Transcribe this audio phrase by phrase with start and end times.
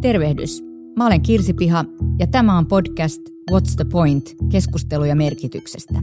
[0.00, 0.62] Tervehdys.
[0.96, 1.84] Mä olen Kirsi Piha
[2.18, 4.24] ja tämä on podcast What's the Point?
[4.52, 5.94] Keskusteluja merkityksestä.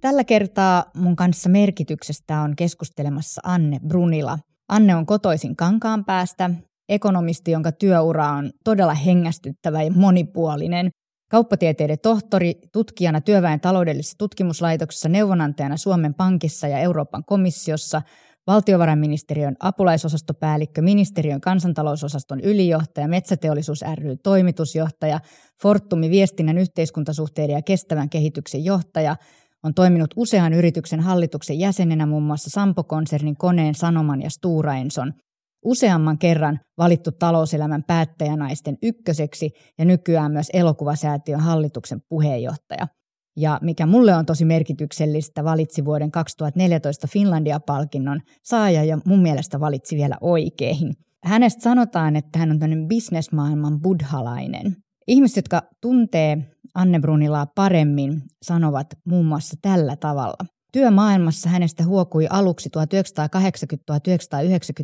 [0.00, 4.38] Tällä kertaa mun kanssa merkityksestä on keskustelemassa Anne Brunila.
[4.68, 6.50] Anne on kotoisin kankaan päästä,
[6.88, 10.90] ekonomisti, jonka työura on todella hengästyttävä ja monipuolinen.
[11.30, 18.02] Kauppatieteiden tohtori, tutkijana työväen taloudellisessa tutkimuslaitoksessa, neuvonantajana Suomen Pankissa ja Euroopan komissiossa–
[18.46, 25.20] valtiovarainministeriön apulaisosastopäällikkö, ministeriön kansantalousosaston ylijohtaja, Metsäteollisuus ry toimitusjohtaja,
[25.62, 29.16] Fortumi viestinnän yhteiskuntasuhteiden ja kestävän kehityksen johtaja,
[29.62, 35.12] on toiminut usean yrityksen hallituksen jäsenenä muun muassa Sampo-konsernin koneen, Sanoman ja Stura Enson.
[35.64, 42.86] Useamman kerran valittu talouselämän päättäjänaisten ykköseksi ja nykyään myös elokuvasäätiön hallituksen puheenjohtaja
[43.36, 49.96] ja mikä mulle on tosi merkityksellistä, valitsi vuoden 2014 Finlandia-palkinnon saaja ja mun mielestä valitsi
[49.96, 50.94] vielä oikein.
[51.24, 54.76] Hänestä sanotaan, että hän on tämmöinen bisnesmaailman buddhalainen.
[55.06, 56.38] Ihmiset, jotka tuntee
[56.74, 60.55] Anne Brunilaa paremmin, sanovat muun muassa tällä tavalla.
[60.76, 62.82] Työmaailmassa hänestä huokui aluksi 1980-1990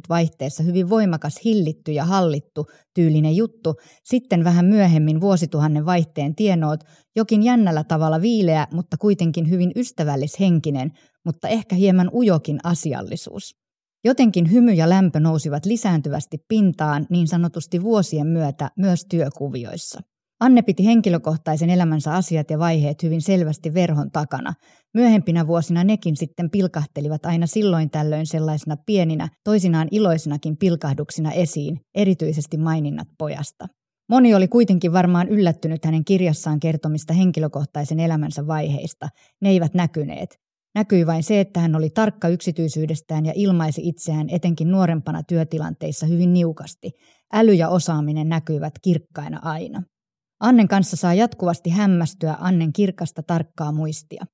[0.08, 6.80] vaihteessa hyvin voimakas hillitty ja hallittu tyylinen juttu, sitten vähän myöhemmin vuosituhannen vaihteen tienoot,
[7.16, 10.92] jokin jännällä tavalla viileä, mutta kuitenkin hyvin ystävällishenkinen,
[11.24, 13.56] mutta ehkä hieman ujokin asiallisuus.
[14.04, 20.00] Jotenkin hymy ja lämpö nousivat lisääntyvästi pintaan niin sanotusti vuosien myötä myös työkuvioissa.
[20.40, 24.54] Anne piti henkilökohtaisen elämänsä asiat ja vaiheet hyvin selvästi verhon takana.
[24.94, 32.56] Myöhempinä vuosina nekin sitten pilkahtelivat aina silloin tällöin sellaisena pieninä, toisinaan iloisinakin pilkahduksina esiin, erityisesti
[32.56, 33.66] maininnat pojasta.
[34.08, 39.08] Moni oli kuitenkin varmaan yllättynyt hänen kirjassaan kertomista henkilökohtaisen elämänsä vaiheista.
[39.40, 40.36] Ne eivät näkyneet.
[40.74, 46.32] Näkyi vain se, että hän oli tarkka yksityisyydestään ja ilmaisi itseään etenkin nuorempana työtilanteissa hyvin
[46.32, 46.90] niukasti.
[47.32, 49.82] Äly ja osaaminen näkyivät kirkkaina aina.
[50.40, 54.24] Annen kanssa saa jatkuvasti hämmästyä Annen kirkasta tarkkaa muistia.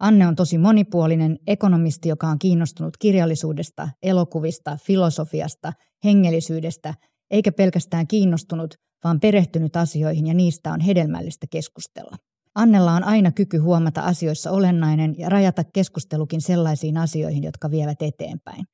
[0.00, 5.72] Anne on tosi monipuolinen ekonomisti, joka on kiinnostunut kirjallisuudesta, elokuvista, filosofiasta,
[6.04, 6.94] hengellisyydestä,
[7.30, 8.74] eikä pelkästään kiinnostunut,
[9.04, 12.16] vaan perehtynyt asioihin ja niistä on hedelmällistä keskustella.
[12.54, 18.64] Annella on aina kyky huomata asioissa olennainen ja rajata keskustelukin sellaisiin asioihin, jotka vievät eteenpäin.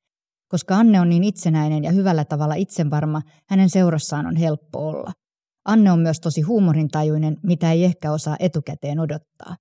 [0.47, 5.11] Koska Anne on niin itsenäinen ja hyvällä tavalla itsevarma, hänen seurassaan on helppo olla.
[5.65, 9.55] Anne on myös tosi huumorintajuinen, mitä ei ehkä osaa etukäteen odottaa.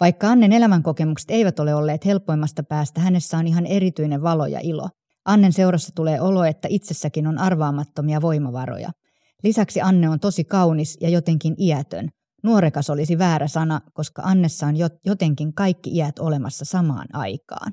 [0.00, 4.88] Vaikka Annen elämänkokemukset eivät ole olleet helpoimmasta päästä, hänessä on ihan erityinen valo ja ilo.
[5.24, 8.90] Annen seurassa tulee olo, että itsessäkin on arvaamattomia voimavaroja.
[9.42, 12.08] Lisäksi Anne on tosi kaunis ja jotenkin iätön.
[12.44, 14.74] Nuorekas olisi väärä sana, koska Annessa on
[15.06, 17.72] jotenkin kaikki iät olemassa samaan aikaan.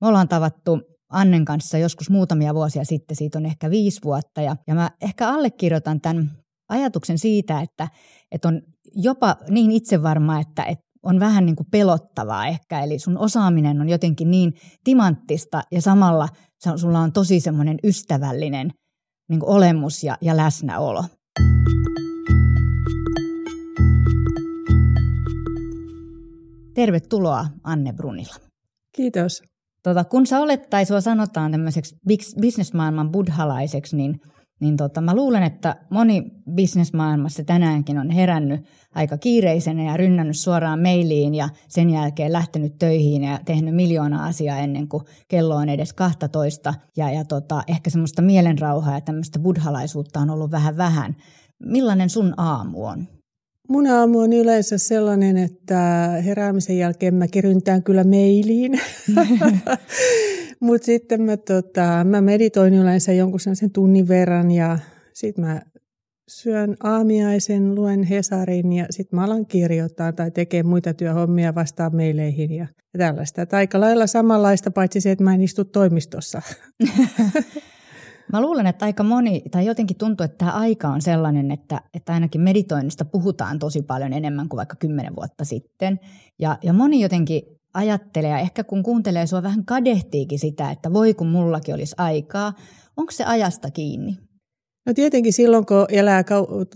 [0.00, 4.56] Me ollaan tavattu Annen kanssa joskus muutamia vuosia sitten, siitä on ehkä viisi vuotta, ja,
[4.74, 6.30] mä ehkä allekirjoitan tämän
[6.68, 7.88] ajatuksen siitä, että,
[8.32, 8.62] että on
[8.94, 13.88] jopa niin itsevarma, että, että on vähän niin kuin pelottavaa ehkä, eli sun osaaminen on
[13.88, 16.28] jotenkin niin timanttista ja samalla
[16.76, 18.70] sulla on tosi semmoinen ystävällinen
[19.28, 21.04] niin kuin olemus ja, ja läsnäolo.
[26.74, 28.34] Tervetuloa Anne Brunilla.
[28.96, 29.42] Kiitos.
[29.82, 31.96] Tota, kun sä olet tai sua sanotaan tämmöiseksi
[32.40, 34.20] bisnesmaailman buddhalaiseksi, niin
[34.60, 36.24] niin tota, mä luulen, että moni
[36.54, 38.60] bisnesmaailmassa tänäänkin on herännyt
[38.94, 44.58] aika kiireisenä ja rynnännyt suoraan mailiin ja sen jälkeen lähtenyt töihin ja tehnyt miljoona asiaa
[44.58, 46.74] ennen kuin kello on edes 12.
[46.96, 51.16] Ja, ja tota, ehkä semmoista mielenrauhaa ja tämmöistä buddhalaisuutta on ollut vähän vähän.
[51.64, 53.08] Millainen sun aamu on?
[53.68, 58.72] Mun aamu on yleensä sellainen, että heräämisen jälkeen mä keryntään kyllä mailiin.
[60.60, 64.78] Mutta sitten mä, tota, mä meditoin yleensä jonkun sen tunnin verran ja
[65.14, 65.62] sitten mä
[66.28, 72.52] syön aamiaisen, luen Hesarin ja sitten mä alan kirjoittaa tai tekee muita työhommia vastaan meileihin
[72.52, 72.66] ja
[72.98, 73.42] tällaista.
[73.42, 76.42] Että aika lailla samanlaista, paitsi se, että mä en istu toimistossa.
[78.32, 82.14] Mä luulen, että aika moni, tai jotenkin tuntuu, että tämä aika on sellainen, että, että
[82.14, 86.00] ainakin meditoinnista puhutaan tosi paljon enemmän kuin vaikka kymmenen vuotta sitten.
[86.38, 87.42] Ja, ja moni jotenkin
[87.76, 92.52] ajattelee, ja ehkä kun kuuntelee sua vähän kadehtiikin sitä, että voi kun mullakin olisi aikaa,
[92.96, 94.16] onko se ajasta kiinni?
[94.86, 96.24] No tietenkin silloin, kun elää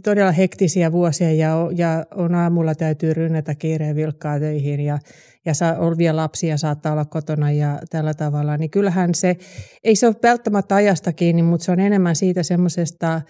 [0.05, 4.99] todella hektisiä vuosia ja on, ja on aamulla täytyy rynnätä kiireen vilkkaa töihin ja,
[5.47, 9.37] ja saa, on vielä lapsia, saattaa olla kotona ja tällä tavalla, niin kyllähän se,
[9.85, 13.20] ei se ole välttämättä ajasta kiinni, mutta se on enemmän siitä semmoisesta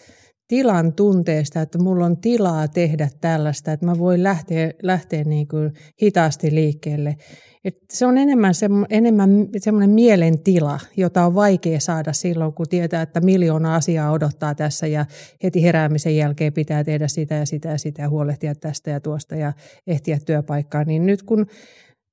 [0.49, 5.73] tilan tunteesta, että mulla on tilaa tehdä tällaista, että mä voin lähteä, lähteä niin kuin
[6.03, 7.17] hitaasti liikkeelle.
[7.65, 13.03] Et se on enemmän, se, enemmän semmoinen mielentila, jota on vaikea saada silloin, kun tietää,
[13.03, 15.07] että miljoona asiaa odottaa tässä ja
[15.43, 19.37] heti heräämisen jälkeen pitää tehdä sitä ja sitä ja sitä ja huolehtia tästä ja tuosta
[19.37, 19.53] ja
[19.87, 20.87] ehtiä työpaikkaan.
[20.87, 21.47] Niin nyt kun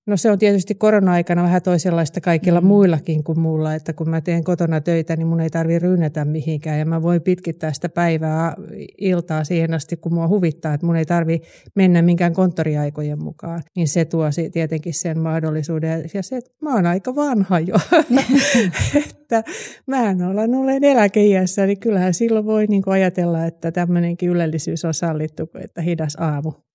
[0.08, 2.68] No se on tietysti korona-aikana vähän toisenlaista kaikilla mm.
[2.68, 6.80] muillakin kuin mulla, että kun mä teen kotona töitä, niin mun ei tarvi rynnätä mihinkään
[6.80, 8.56] ja mä voin pitkittää sitä päivää
[8.98, 11.42] iltaa siihen asti, kun mua huvittaa, että mun ei tarvi
[11.76, 13.64] mennä minkään konttoriaikojen mukaan.
[13.76, 17.76] Niin se tuo tietenkin sen mahdollisuuden ja se, että mä oon aika vanha jo,
[19.02, 19.44] että
[19.88, 24.94] mä en olla olen eläkeiässä, niin kyllähän silloin voi niin ajatella, että tämmöinenkin ylellisyys on
[24.94, 26.67] sallittu, että hidas aamu.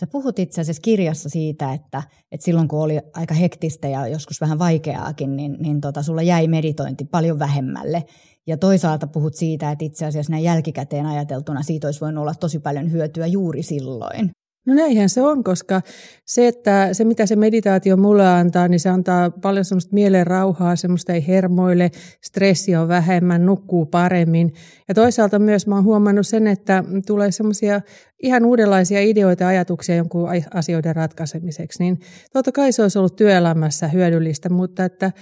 [0.00, 2.02] Sä puhut itse asiassa kirjassa siitä, että,
[2.32, 6.48] että silloin kun oli aika hektistä ja joskus vähän vaikeaakin, niin, niin tota, sulla jäi
[6.48, 8.04] meditointi paljon vähemmälle.
[8.46, 12.58] Ja toisaalta puhut siitä, että itse asiassa näin jälkikäteen ajateltuna siitä olisi voinut olla tosi
[12.58, 14.30] paljon hyötyä juuri silloin.
[14.66, 15.82] No näinhän se on, koska
[16.24, 20.76] se, että se mitä se meditaatio mulle antaa, niin se antaa paljon semmoista mielen rauhaa,
[20.76, 21.90] semmoista ei hermoille,
[22.24, 24.52] stressi on vähemmän, nukkuu paremmin.
[24.88, 27.80] Ja toisaalta myös mä oon huomannut sen, että tulee semmoisia
[28.22, 31.82] ihan uudenlaisia ideoita ja ajatuksia jonkun asioiden ratkaisemiseksi.
[31.82, 32.00] Niin
[32.32, 35.12] totta kai se olisi ollut työelämässä hyödyllistä, mutta että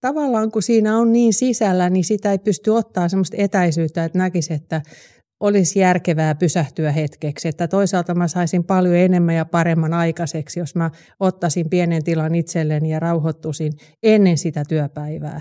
[0.00, 4.54] tavallaan kun siinä on niin sisällä, niin sitä ei pysty ottaa semmoista etäisyyttä, että näkisi,
[4.54, 4.82] että
[5.40, 7.48] olisi järkevää pysähtyä hetkeksi.
[7.48, 10.90] Että toisaalta mä saisin paljon enemmän ja paremman aikaiseksi, jos mä
[11.20, 13.72] ottaisin pienen tilan itselleni ja rauhoittuisin
[14.02, 15.40] ennen sitä työpäivää.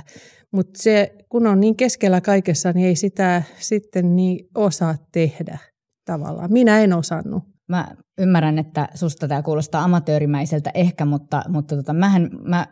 [0.51, 5.57] Mutta se, kun on niin keskellä kaikessa, niin ei sitä sitten niin osaa tehdä
[6.05, 6.53] tavallaan.
[6.53, 7.43] Minä en osannut.
[7.69, 7.87] Mä
[8.17, 12.67] ymmärrän, että susta tämä kuulostaa amatöörimäiseltä ehkä, mutta, mutta tota, mähän, mä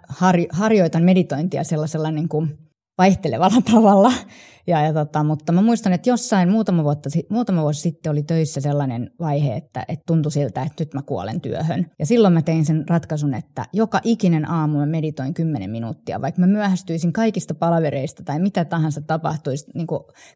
[0.49, 2.57] harjoitan meditointia sellaisella niin kuin
[2.97, 4.11] vaihtelevalla tavalla.
[4.67, 8.61] Ja, ja tota, mutta mä muistan, että jossain muutama, vuotta, muutama vuosi sitten oli töissä
[8.61, 11.91] sellainen vaihe, että, että tuntui siltä, että nyt mä kuolen työhön.
[11.99, 16.41] Ja silloin mä tein sen ratkaisun, että joka ikinen aamu mä meditoin 10 minuuttia, vaikka
[16.41, 19.87] mä myöhästyisin kaikista palavereista tai mitä tahansa tapahtuisi, niin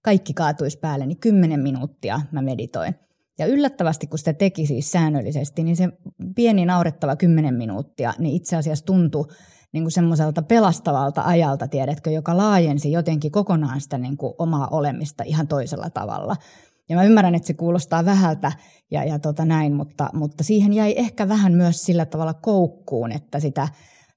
[0.04, 2.95] kaikki kaatuisi päälle, niin 10 minuuttia mä meditoin.
[3.39, 5.89] Ja yllättävästi, kun sitä teki siis säännöllisesti, niin se
[6.36, 9.25] pieni naurettava 10 minuuttia, niin itse asiassa tuntui
[9.74, 15.24] niin kuin semmoiselta pelastavalta ajalta, tiedätkö, joka laajensi jotenkin kokonaan sitä niin kuin omaa olemista
[15.24, 16.36] ihan toisella tavalla.
[16.90, 18.52] Ja mä ymmärrän, että se kuulostaa vähältä
[18.92, 23.40] ja, ja tota näin, mutta, mutta siihen jäi ehkä vähän myös sillä tavalla koukkuun, että
[23.40, 23.68] sitä,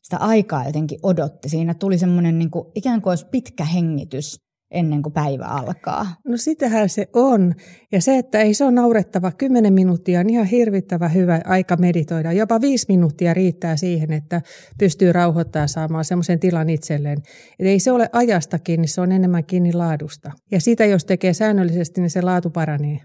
[0.02, 1.49] sitä aikaa jotenkin odotti.
[1.49, 6.06] Siinä tuli semmoinen niin kuin, ikään kuin olisi pitkä hengitys ennen kuin päivä alkaa.
[6.25, 7.55] No sitähän se on.
[7.93, 12.32] Ja se, että ei se ole naurettava, 10 minuuttia on ihan hirvittävä hyvä aika meditoida.
[12.32, 14.43] Jopa viisi minuuttia riittää siihen, että
[14.78, 17.19] pystyy rauhoittamaan saamaan semmoisen tilan itselleen.
[17.58, 20.32] Et ei se ole ajasta kiinni, se on enemmän kiinni laadusta.
[20.50, 23.00] Ja sitä jos tekee säännöllisesti, niin se laatu paranee.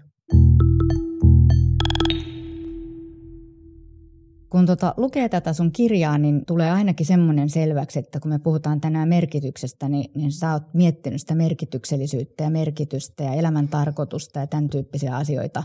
[4.56, 8.80] Kun tota, lukee tätä sun kirjaa, niin tulee ainakin semmoinen selväksi, että kun me puhutaan
[8.80, 14.46] tänään merkityksestä, niin, niin sä oot miettinyt sitä merkityksellisyyttä ja merkitystä ja elämän tarkoitusta ja
[14.46, 15.62] tämän tyyppisiä asioita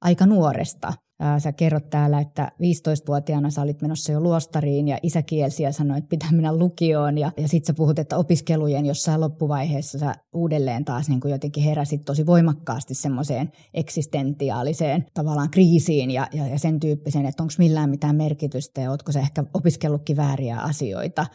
[0.00, 0.92] aika nuoresta–
[1.38, 5.98] Sä kerrot täällä, että 15-vuotiaana sä olit menossa jo luostariin ja isä kielsi ja sanoi,
[5.98, 7.18] että pitää mennä lukioon.
[7.18, 11.62] Ja, ja sit sä puhut, että opiskelujen jossain loppuvaiheessa sä uudelleen taas niin kuin jotenkin
[11.62, 17.90] heräsit tosi voimakkaasti semmoiseen eksistentiaaliseen tavallaan kriisiin ja, ja, ja sen tyyppiseen, että onko millään
[17.90, 21.26] mitään merkitystä ja ootko sä ehkä opiskellutkin vääriä asioita.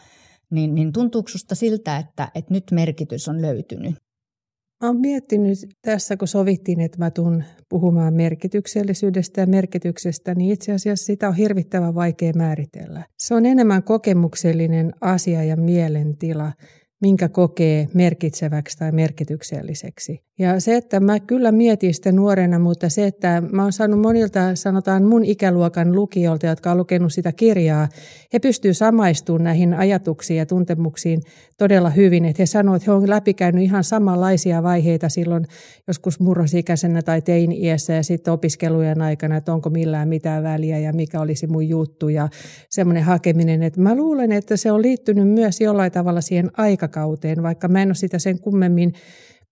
[0.52, 3.96] Niin, niin tuntuuko susta siltä, että, että nyt merkitys on löytynyt?
[4.84, 11.06] Olen miettinyt tässä, kun sovittiin, että mä tuun puhumaan merkityksellisyydestä ja merkityksestä, niin itse asiassa
[11.06, 13.04] sitä on hirvittävän vaikea määritellä.
[13.18, 16.52] Se on enemmän kokemuksellinen asia ja mielentila,
[17.04, 20.20] minkä kokee merkitseväksi tai merkitykselliseksi.
[20.40, 24.56] Ja se, että mä kyllä mietin sitä nuorena, mutta se, että mä oon saanut monilta,
[24.56, 27.88] sanotaan mun ikäluokan lukijoilta, jotka on lukenut sitä kirjaa,
[28.34, 31.22] he pystyvät samaistumaan näihin ajatuksiin ja tuntemuksiin
[31.58, 32.26] todella hyvin.
[32.26, 35.46] Että he sanoivat, että he ovat läpikäynyt ihan samanlaisia vaiheita silloin
[35.88, 41.20] joskus murrosikäisenä tai teini-iässä ja sitten opiskelujen aikana, että onko millään mitään väliä ja mikä
[41.20, 42.30] olisi mun juttu ja
[42.70, 43.64] semmoinen hakeminen.
[43.64, 46.52] Että mä luulen, että se on liittynyt myös jollain tavalla siihen
[46.94, 48.94] aikakauteen, vaikka mä en ole sitä sen kummemmin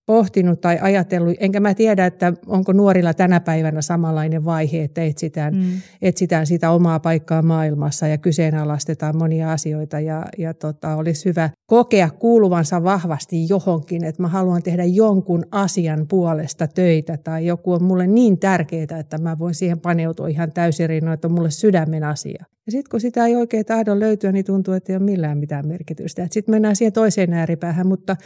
[0.06, 5.54] pohtinut tai ajatellut, enkä mä tiedä, että onko nuorilla tänä päivänä samanlainen vaihe, että etsitään,
[5.54, 5.62] mm.
[6.02, 12.10] etsitään sitä omaa paikkaa maailmassa ja kyseenalaistetaan monia asioita ja, ja tota, olisi hyvä kokea
[12.10, 18.06] kuuluvansa vahvasti johonkin, että mä haluan tehdä jonkun asian puolesta töitä tai joku on mulle
[18.06, 22.44] niin tärkeää, että mä voin siihen paneutua ihan täysin rinnoin, että on mulle sydämen asia.
[22.66, 25.68] Ja sitten kun sitä ei oikein tahdon löytyä, niin tuntuu, että ei ole millään mitään
[25.68, 26.26] merkitystä.
[26.30, 28.16] Sitten mennään siihen toiseen ääripäähän, mutta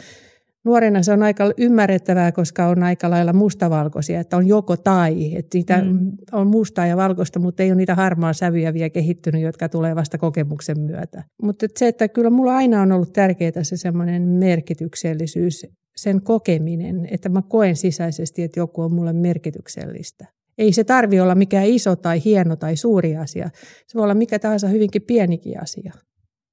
[0.67, 5.35] nuorena se on aika ymmärrettävää, koska on aika lailla mustavalkoisia, että on joko tai.
[5.35, 6.11] Että siitä mm.
[6.31, 10.17] on mustaa ja valkoista, mutta ei ole niitä harmaa sävyjä vielä kehittynyt, jotka tulee vasta
[10.17, 11.23] kokemuksen myötä.
[11.41, 17.29] Mutta se, että kyllä mulla aina on ollut tärkeää se semmoinen merkityksellisyys, sen kokeminen, että
[17.29, 20.25] mä koen sisäisesti, että joku on mulle merkityksellistä.
[20.57, 23.49] Ei se tarvi olla mikään iso tai hieno tai suuri asia.
[23.87, 25.93] Se voi olla mikä tahansa hyvinkin pienikin asia.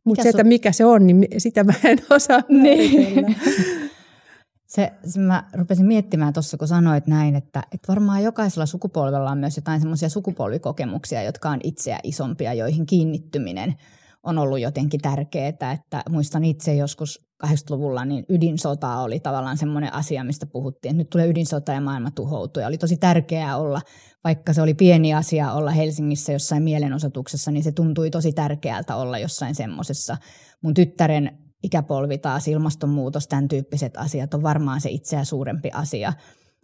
[0.04, 3.26] Mutta se, että mikä se on, niin sitä mä en osaa niin.
[4.74, 9.38] Se, se mä rupesin miettimään tuossa, kun sanoit näin, että, että varmaan jokaisella sukupolvella on
[9.38, 13.74] myös jotain semmoisia sukupolvikokemuksia, jotka on itseä isompia, joihin kiinnittyminen
[14.22, 15.48] on ollut jotenkin tärkeää.
[15.48, 21.10] Että muistan itse joskus 80-luvulla, niin ydinsota oli tavallaan semmoinen asia, mistä puhuttiin, että nyt
[21.10, 22.60] tulee ydinsota ja maailma tuhoutuu.
[22.60, 23.80] Ja oli tosi tärkeää olla,
[24.24, 29.18] vaikka se oli pieni asia olla Helsingissä jossain mielenosoituksessa, niin se tuntui tosi tärkeältä olla
[29.18, 30.16] jossain semmoisessa.
[30.62, 36.12] Mun tyttären ikäpolvi taas, ilmastonmuutos, tämän tyyppiset asiat on varmaan se itseä suurempi asia.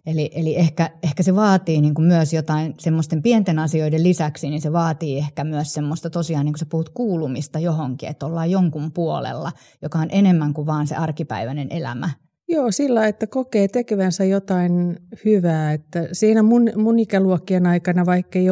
[0.06, 4.60] Eli, eli ehkä, ehkä se vaatii niin kuin myös jotain semmoisten pienten asioiden lisäksi, niin
[4.60, 8.92] se vaatii ehkä myös semmoista tosiaan, niin kuin sä puhut, kuulumista johonkin, että ollaan jonkun
[8.92, 9.52] puolella,
[9.82, 12.10] joka on enemmän kuin vaan se arkipäiväinen elämä.
[12.48, 15.72] Joo, sillä, että kokee tekevänsä jotain hyvää.
[15.72, 18.50] Että siinä mun, mun ikäluokkien aikana, vaikka ei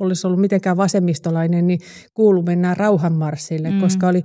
[0.00, 1.80] olisi ollut mitenkään vasemmistolainen, niin
[2.14, 3.80] kuulu mennään rauhanmarssille, mm.
[3.80, 4.22] koska oli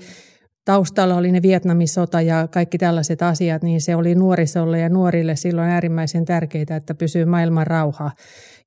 [0.65, 5.35] taustalla oli ne Vietnamin sota ja kaikki tällaiset asiat, niin se oli nuorisolle ja nuorille
[5.35, 8.11] silloin äärimmäisen tärkeää, että pysyy maailman rauha.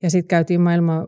[0.02, 1.06] Ja sitten käytiin maailman äh,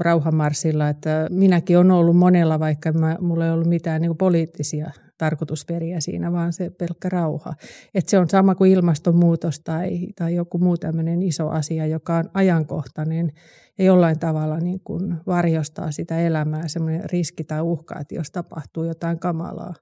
[0.00, 6.00] rauhamarssilla, että minäkin on ollut monella, vaikka mä, mulla ei ollut mitään niin poliittisia tarkoitusperiä
[6.00, 7.54] siinä, vaan se pelkkä rauha.
[7.94, 12.30] Että se on sama kuin ilmastonmuutos tai, tai joku muu tämmöinen iso asia, joka on
[12.34, 13.32] ajankohtainen
[13.78, 18.84] ja jollain tavalla niin kuin varjostaa sitä elämää, semmoinen riski tai uhka, että jos tapahtuu
[18.84, 19.74] jotain kamalaa.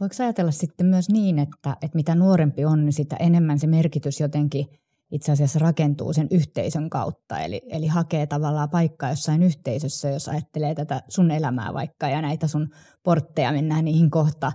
[0.00, 4.20] Voiko ajatella sitten myös niin, että, että mitä nuorempi on, niin sitä enemmän se merkitys
[4.20, 4.66] jotenkin
[5.10, 7.40] itse asiassa rakentuu sen yhteisön kautta.
[7.40, 12.46] Eli, eli hakee tavallaan paikkaa jossain yhteisössä, jos ajattelee tätä sun elämää vaikka ja näitä
[12.46, 12.68] sun
[13.02, 14.52] portteja, mennään niihin kohta,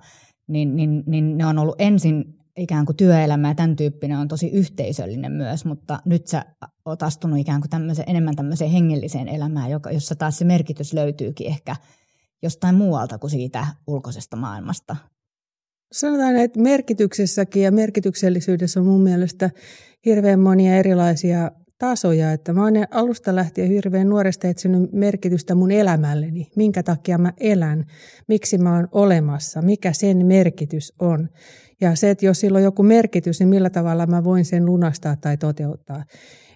[0.48, 4.48] niin, niin, niin ne on ollut ensin ikään kuin työelämä ja tämän tyyppinen on tosi
[4.48, 6.46] yhteisöllinen myös, mutta nyt sä
[6.86, 11.48] oot astunut ikään kuin tämmöisen, enemmän tämmöiseen hengelliseen elämään, joka, jossa taas se merkitys löytyykin
[11.48, 11.76] ehkä
[12.42, 14.96] jostain muualta kuin siitä ulkoisesta maailmasta.
[15.94, 19.50] Sanotaan, että merkityksessäkin ja merkityksellisyydessä on mun mielestä
[20.06, 22.32] hirveän monia erilaisia tasoja.
[22.32, 26.52] Että mä oon alusta lähtien hirveän nuoresta etsinyt merkitystä mun elämälleni.
[26.56, 27.86] Minkä takia mä elän,
[28.28, 31.30] miksi mä oon olemassa, mikä sen merkitys on.
[31.82, 35.16] Ja se, että jos sillä on joku merkitys, niin millä tavalla mä voin sen lunastaa
[35.16, 36.04] tai toteuttaa.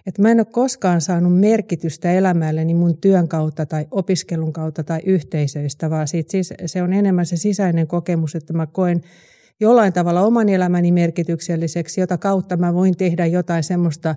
[0.06, 5.00] Että mä en ole koskaan saanut merkitystä elämälleni mun työn kautta tai opiskelun kautta tai
[5.06, 9.02] yhteisöistä, vaan siitä siis se on enemmän se sisäinen kokemus, että mä koen
[9.60, 14.14] jollain tavalla oman elämäni merkitykselliseksi, jota kautta mä voin tehdä jotain semmoista,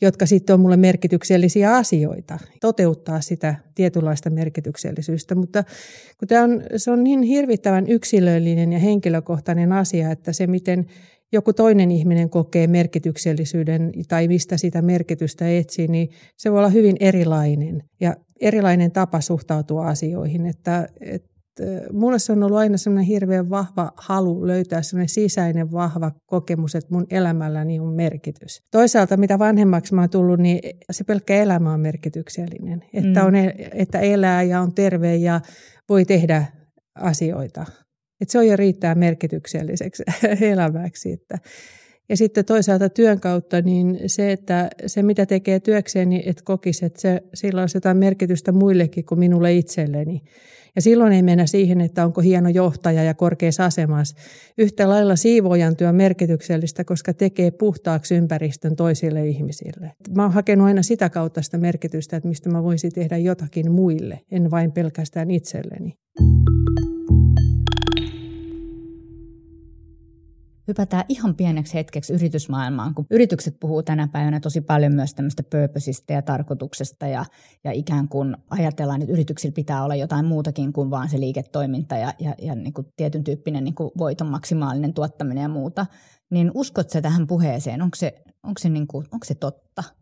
[0.00, 5.34] jotka sitten on mulle merkityksellisiä asioita, toteuttaa sitä tietynlaista merkityksellisyyttä.
[5.34, 5.64] Mutta
[6.18, 10.86] kun tämä on, se on niin hirvittävän yksilöllinen ja henkilökohtainen asia, että se miten
[11.32, 16.96] joku toinen ihminen kokee merkityksellisyyden tai mistä sitä merkitystä etsii, niin se voi olla hyvin
[17.00, 20.46] erilainen ja erilainen tapa suhtautua asioihin.
[20.46, 21.30] Että, että
[21.92, 26.94] mulle se on ollut aina semmoinen hirveän vahva halu löytää semmoinen sisäinen vahva kokemus, että
[26.94, 28.62] mun elämälläni on merkitys.
[28.70, 30.60] Toisaalta mitä vanhemmaksi mä oon tullut, niin
[30.90, 32.84] se pelkkä elämä on merkityksellinen.
[32.94, 33.26] Että, mm.
[33.26, 35.40] on, e, että elää ja on terve ja
[35.88, 36.44] voi tehdä
[36.94, 37.66] asioita.
[38.20, 40.02] Että se on jo riittää merkitykselliseksi
[40.52, 41.12] elämäksi.
[41.12, 41.38] Että,
[42.08, 46.86] ja sitten toisaalta työn kautta, niin se, että se mitä tekee työkseen, niin et kokisi,
[46.86, 50.20] että se, sillä on jotain merkitystä muillekin kuin minulle itselleni.
[50.76, 54.16] Ja silloin ei mennä siihen, että onko hieno johtaja ja korkeassa asemassa.
[54.58, 59.92] Yhtä lailla siivoojan työ on merkityksellistä, koska tekee puhtaaksi ympäristön toisille ihmisille.
[60.16, 64.20] Mä oon hakenut aina sitä kautta sitä merkitystä, että mistä mä voisin tehdä jotakin muille,
[64.30, 65.94] en vain pelkästään itselleni.
[70.70, 76.12] Hypätään ihan pieneksi hetkeksi yritysmaailmaan, kun yritykset puhuu tänä päivänä tosi paljon myös tämmöistä purposeista
[76.12, 77.24] ja tarkoituksesta ja,
[77.64, 82.14] ja ikään kuin ajatellaan, että yrityksillä pitää olla jotain muutakin kuin vaan se liiketoiminta ja,
[82.18, 85.86] ja, ja niin kuin tietyn tyyppinen niin kuin voiton maksimaalinen tuottaminen ja muuta.
[86.30, 87.82] Niin uskotko tähän puheeseen?
[87.82, 89.99] Onko se, onko se, niin kuin, onko se totta?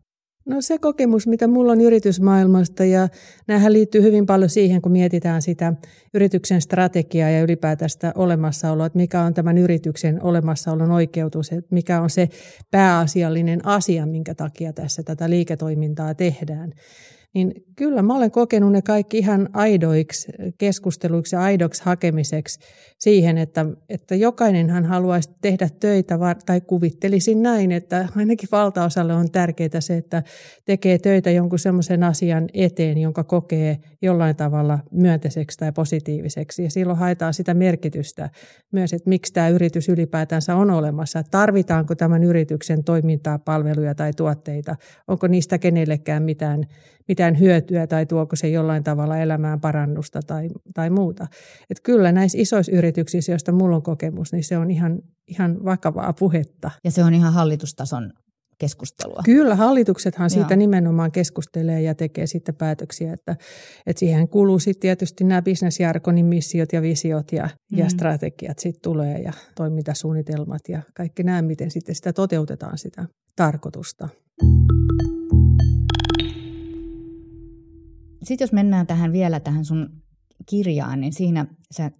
[0.49, 3.07] No se kokemus, mitä mulla on yritysmaailmasta ja
[3.47, 5.73] näähän liittyy hyvin paljon siihen, kun mietitään sitä
[6.13, 12.01] yrityksen strategiaa ja ylipäätään sitä olemassaoloa, että mikä on tämän yrityksen olemassaolon oikeutus, että mikä
[12.01, 12.29] on se
[12.71, 16.73] pääasiallinen asia, minkä takia tässä tätä liiketoimintaa tehdään.
[17.33, 22.59] Niin kyllä mä olen kokenut ne kaikki ihan aidoiksi keskusteluiksi ja aidoksi hakemiseksi
[22.99, 29.81] siihen, että, että jokainenhan haluaisi tehdä töitä tai kuvittelisin näin, että ainakin valtaosalle on tärkeää
[29.81, 30.23] se, että
[30.65, 36.63] tekee töitä jonkun semmoisen asian eteen, jonka kokee jollain tavalla myönteiseksi tai positiiviseksi.
[36.63, 38.29] Ja silloin haetaan sitä merkitystä
[38.71, 41.23] myös, että miksi tämä yritys ylipäätänsä on olemassa.
[41.31, 44.75] Tarvitaanko tämän yrityksen toimintaa, palveluja tai tuotteita?
[45.07, 46.63] Onko niistä kenellekään mitään,
[47.09, 51.27] mitään hyötyä tai tuoko se jollain tavalla elämään parannusta tai, tai muuta.
[51.69, 56.13] Et kyllä näissä isoissa yrityksissä, joista mulla on kokemus, niin se on ihan, ihan vakavaa
[56.13, 56.71] puhetta.
[56.83, 58.11] Ja se on ihan hallitustason
[58.59, 59.21] keskustelua.
[59.25, 60.57] Kyllä, hallituksethan siitä Joo.
[60.57, 63.35] nimenomaan keskustelee ja tekee sitten päätöksiä, että,
[63.87, 67.77] että siihen kuuluu sitten tietysti nämä bisnesjarkonin missiot ja visiot ja, mm.
[67.77, 74.09] ja strategiat sitten tulee ja toimintasuunnitelmat ja kaikki nämä, miten sitten sitä toteutetaan sitä tarkoitusta.
[78.29, 79.89] Sitten jos mennään tähän vielä tähän sun
[80.49, 81.91] kirjaan, niin siinä sä äh,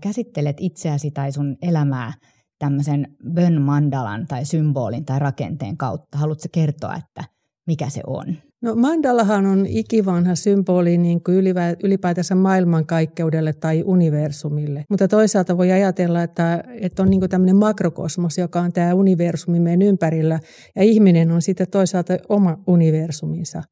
[0.00, 2.12] käsittelet itseäsi tai sun elämää
[2.58, 6.18] tämmöisen bön mandalan tai symbolin tai rakenteen kautta.
[6.18, 7.24] Haluatko kertoa, että
[7.66, 8.36] mikä se on?
[8.62, 11.36] No mandalahan on ikivanha symboli niin kuin
[11.82, 14.84] ylipäätänsä maailmankaikkeudelle tai universumille.
[14.90, 19.60] Mutta toisaalta voi ajatella, että, että on niin kuin tämmöinen makrokosmos, joka on tämä universumi
[19.60, 20.40] meidän ympärillä,
[20.76, 23.62] ja ihminen on sitten toisaalta oma universuminsa.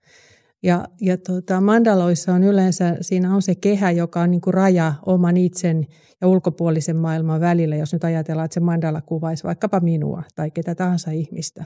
[0.62, 4.94] Ja, ja tota, mandaloissa on yleensä, siinä on se kehä, joka on niin kuin raja
[5.06, 5.86] oman itsen
[6.20, 10.74] ja ulkopuolisen maailman välillä, jos nyt ajatellaan, että se mandala kuvaisi vaikkapa minua tai ketä
[10.74, 11.64] tahansa ihmistä.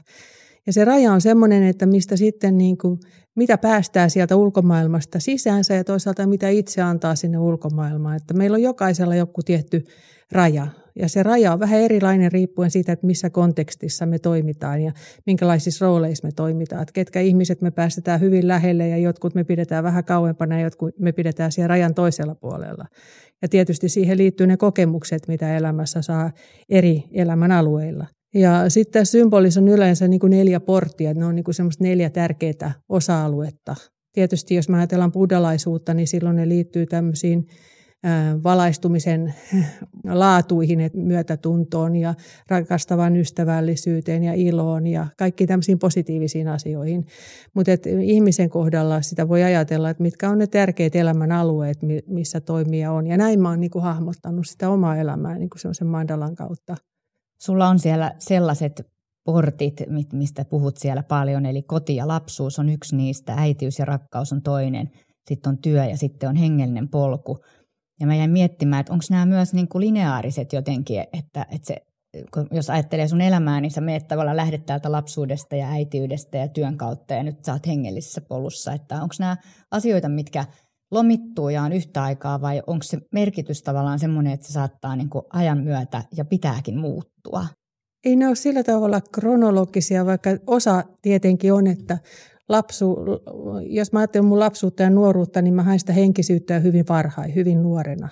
[0.66, 3.00] Ja se raja on semmoinen, että mistä sitten niin kuin,
[3.36, 8.16] mitä päästää sieltä ulkomaailmasta sisäänsä ja toisaalta mitä itse antaa sinne ulkomaailmaan.
[8.16, 9.84] Että meillä on jokaisella joku tietty
[10.32, 10.66] raja.
[10.96, 14.92] Ja se raja on vähän erilainen riippuen siitä, että missä kontekstissa me toimitaan ja
[15.26, 16.82] minkälaisissa rooleissa me toimitaan.
[16.82, 20.98] Että ketkä ihmiset me päästetään hyvin lähelle ja jotkut me pidetään vähän kauempana ja jotkut
[20.98, 22.84] me pidetään siellä rajan toisella puolella.
[23.42, 26.30] Ja tietysti siihen liittyy ne kokemukset, mitä elämässä saa
[26.68, 28.06] eri elämän alueilla.
[28.34, 32.10] Ja sitten symbolissa on yleensä niin kuin neljä porttia, ne on niin kuin semmoista neljä
[32.10, 33.76] tärkeää osa-aluetta.
[34.12, 37.46] Tietysti jos mä ajatellaan buddhalaisuutta, niin silloin ne liittyy tämmöisiin
[38.44, 39.34] valaistumisen
[40.04, 42.14] laatuihin, että myötätuntoon ja
[42.48, 47.06] rakastavan ystävällisyyteen ja iloon ja kaikki tämmöisiin positiivisiin asioihin.
[47.54, 47.70] Mutta
[48.02, 53.06] ihmisen kohdalla sitä voi ajatella, että mitkä on ne tärkeät elämän alueet, missä toimia on.
[53.06, 56.76] Ja näin mä oon niin kuin hahmottanut sitä omaa elämää niin kuin sen mandalan kautta.
[57.40, 58.82] Sulla on siellä sellaiset
[59.24, 64.32] portit, mistä puhut siellä paljon, eli koti ja lapsuus on yksi niistä, äitiys ja rakkaus
[64.32, 64.90] on toinen,
[65.28, 67.38] sitten on työ ja sitten on hengellinen polku.
[68.00, 71.76] Ja mä jäin miettimään, että onko nämä myös niin kuin lineaariset jotenkin, että, että se,
[72.50, 76.76] jos ajattelee sun elämää, niin sä meet tavallaan lähdet täältä lapsuudesta ja äitiydestä ja työn
[76.76, 78.72] kautta ja nyt sä oot hengellisessä polussa.
[78.72, 79.36] Että onko nämä
[79.70, 80.44] asioita, mitkä
[80.90, 85.10] lomittuu ja on yhtä aikaa vai onko se merkitys tavallaan semmoinen, että se saattaa niin
[85.10, 87.46] kuin ajan myötä ja pitääkin muuttua?
[88.04, 91.98] Ei ne ole sillä tavalla kronologisia, vaikka osa tietenkin on, että
[92.52, 92.96] lapsu,
[93.66, 97.62] jos mä ajattelen mun lapsuutta ja nuoruutta, niin mä hain sitä henkisyyttä hyvin varhain, hyvin
[97.62, 98.08] nuorena.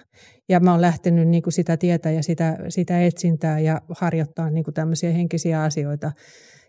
[0.48, 4.64] Ja mä oon lähtenyt niin kuin sitä tietä ja sitä, sitä etsintää ja harjoittaa niin
[4.64, 6.12] kuin tämmöisiä henkisiä asioita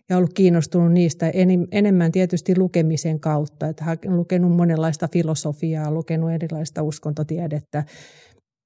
[0.08, 1.32] ja ollut kiinnostunut niistä
[1.70, 3.68] enemmän tietysti lukemisen kautta.
[3.68, 7.84] Että lukenut monenlaista filosofiaa, lukenut erilaista uskontotiedettä,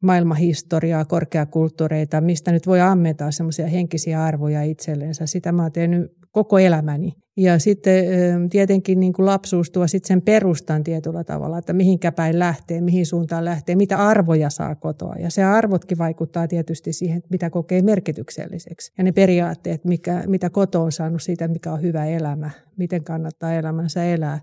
[0.02, 5.26] maailmahistoriaa, korkeakulttuureita, mistä nyt voi ammentaa semmoisia henkisiä arvoja itsellensä.
[5.26, 7.12] Sitä mä oon tehnyt koko elämäni.
[7.36, 8.04] Ja sitten
[8.50, 13.06] tietenkin niin kuin lapsuus tuo sitten sen perustan tietyllä tavalla, että mihinkä päin lähtee, mihin
[13.06, 15.14] suuntaan lähtee, mitä arvoja saa kotoa.
[15.18, 18.92] Ja se arvotkin vaikuttaa tietysti siihen, mitä kokee merkitykselliseksi.
[18.98, 23.54] Ja ne periaatteet, mikä, mitä koto on saanut siitä, mikä on hyvä elämä, miten kannattaa
[23.54, 24.40] elämänsä elää.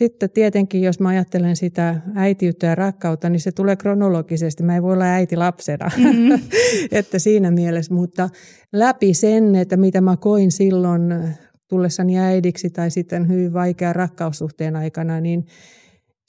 [0.00, 4.62] Sitten tietenkin, jos mä ajattelen sitä äitiyttä ja rakkautta, niin se tulee kronologisesti.
[4.62, 6.40] Mä en voi olla äiti lapsena, mm-hmm.
[6.98, 8.28] että siinä mielessä, mutta
[8.72, 11.02] läpi sen, että mitä mä koin silloin
[11.68, 15.46] tullessani äidiksi tai sitten hyvin vaikean rakkaussuhteen aikana, niin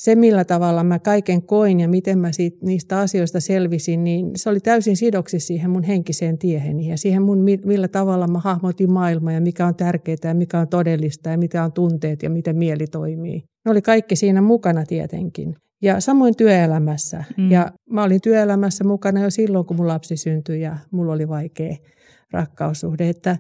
[0.02, 4.50] se, millä tavalla mä kaiken koin ja miten mä siitä, niistä asioista selvisin, niin se
[4.50, 9.32] oli täysin sidoksi siihen mun henkiseen tieheni ja siihen mun, millä tavalla mä hahmotin maailmaa
[9.32, 12.88] ja mikä on tärkeää ja mikä on todellista ja mitä on tunteet ja miten mieli
[12.88, 13.44] toimii.
[13.66, 15.56] Ne oli kaikki siinä mukana tietenkin.
[15.82, 17.24] Ja samoin työelämässä.
[17.38, 17.52] Mm.
[17.52, 21.76] Ja mä olin työelämässä mukana jo silloin, kun mun lapsi syntyi ja mulla oli vaikea
[22.32, 23.10] rakkaussuhde.
[23.10, 23.38] Että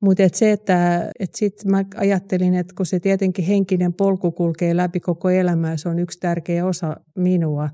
[0.00, 4.76] mutta et se, että et sitten mä ajattelin, että kun se tietenkin henkinen polku kulkee
[4.76, 7.68] läpi koko elämää, se on yksi tärkeä osa minua,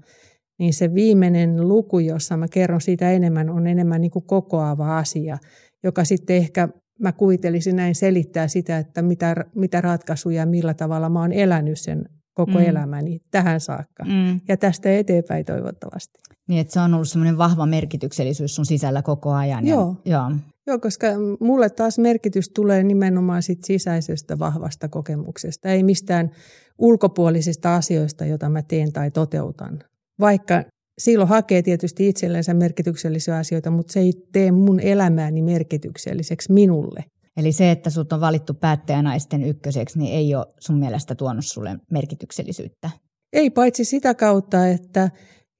[0.59, 5.39] niin se viimeinen luku, jossa mä kerron siitä enemmän, on enemmän niin kuin kokoava asia,
[5.85, 6.69] joka sitten ehkä
[7.01, 11.81] mä kuvitelisin näin selittää sitä, että mitä, mitä ratkaisuja ja millä tavalla mä oon elänyt
[11.81, 12.64] sen koko mm.
[12.64, 14.05] elämäni tähän saakka.
[14.05, 14.40] Mm.
[14.49, 16.20] Ja tästä eteenpäin toivottavasti.
[16.49, 19.66] Niin, että se on ollut semmoinen vahva merkityksellisyys sun sisällä koko ajan.
[19.66, 19.97] Joo.
[20.05, 20.38] Ja, joo.
[20.66, 21.07] Joo, koska
[21.40, 26.31] mulle taas merkitys tulee nimenomaan sit sisäisestä vahvasta kokemuksesta, ei mistään
[26.79, 29.79] ulkopuolisista asioista, joita mä teen tai toteutan.
[30.20, 30.64] Vaikka
[30.99, 37.05] silloin hakee tietysti itsellensä merkityksellisiä asioita, mutta se ei tee mun elämääni merkitykselliseksi minulle.
[37.37, 41.77] Eli se, että sut on valittu päättäjänaisten ykköseksi, niin ei ole sun mielestä tuonut sulle
[41.90, 42.90] merkityksellisyyttä?
[43.33, 45.11] Ei, paitsi sitä kautta, että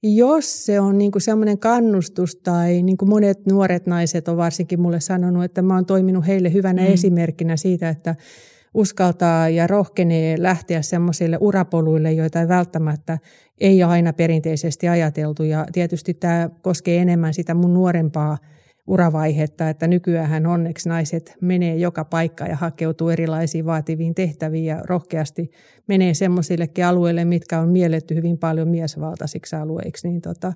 [0.03, 4.99] jos se on niin semmoinen kannustus tai niin kuin monet nuoret naiset on varsinkin mulle
[4.99, 6.87] sanonut, että mä oon toiminut heille hyvänä mm.
[6.87, 8.15] esimerkkinä siitä, että
[8.73, 13.17] uskaltaa ja rohkenee lähteä semmoisille urapoluille, joita ei välttämättä
[13.59, 15.43] ei ole aina perinteisesti ajateltu.
[15.43, 18.37] Ja tietysti tämä koskee enemmän sitä mun nuorempaa
[18.87, 25.51] uravaihetta, että nykyään onneksi naiset menee joka paikka ja hakeutuu erilaisiin vaativiin tehtäviin ja rohkeasti
[25.87, 30.07] menee semmoisillekin alueille, mitkä on mielletty hyvin paljon miesvaltaisiksi alueiksi.
[30.07, 30.53] Niin tota,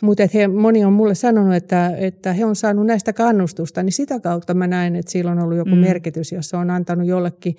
[0.00, 4.20] mutta he, moni on mulle sanonut, että, että he on saanut näistä kannustusta, niin sitä
[4.20, 5.78] kautta mä näen, että sillä on ollut joku mm.
[5.78, 7.56] merkitys, jos se on antanut jollekin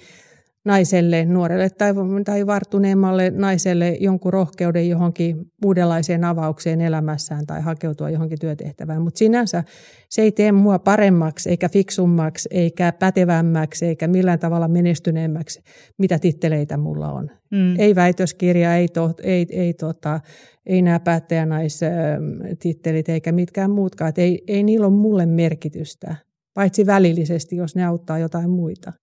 [0.66, 1.94] naiselle, nuorelle tai,
[2.26, 9.02] tai varttuneemmalle naiselle jonkun rohkeuden johonkin uudenlaiseen avaukseen elämässään tai hakeutua johonkin työtehtävään.
[9.02, 9.64] Mutta sinänsä
[10.10, 15.62] se ei tee mua paremmaksi, eikä fiksummaksi, eikä pätevämmäksi, eikä millään tavalla menestyneemmäksi,
[15.98, 17.30] mitä titteleitä mulla on.
[17.52, 17.80] Mm.
[17.80, 20.20] Ei väitöskirja, ei, to, ei, ei, tota,
[20.66, 24.10] ei nämä päättäjänaistittelit eikä mitkään muutkaan.
[24.10, 26.16] Et ei, ei niillä ole mulle merkitystä,
[26.54, 28.94] paitsi välillisesti, jos ne auttaa jotain muita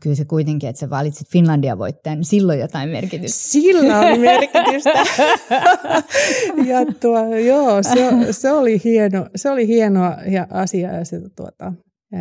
[0.00, 3.50] kyllä se kuitenkin, että sä valitsit Finlandia voittajan, niin silloin jotain merkitystä.
[3.50, 4.90] Sillä oli merkitystä.
[6.70, 10.00] ja tuo, joo, se, se, oli hieno, se oli hieno
[10.50, 11.72] asia ja se, tuota,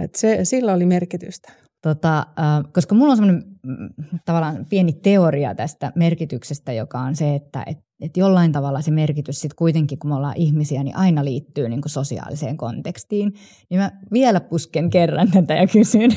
[0.03, 1.51] että se, sillä oli merkitystä.
[1.81, 2.25] Tota,
[2.73, 3.89] koska mulla on semmoinen mm,
[4.25, 9.41] tavallaan pieni teoria tästä merkityksestä, joka on se, että et, et jollain tavalla se merkitys
[9.41, 13.33] sitten kuitenkin, kun me ollaan ihmisiä, niin aina liittyy niin kuin sosiaaliseen kontekstiin.
[13.69, 16.11] Niin mä vielä pusken kerran tätä ja kysyn,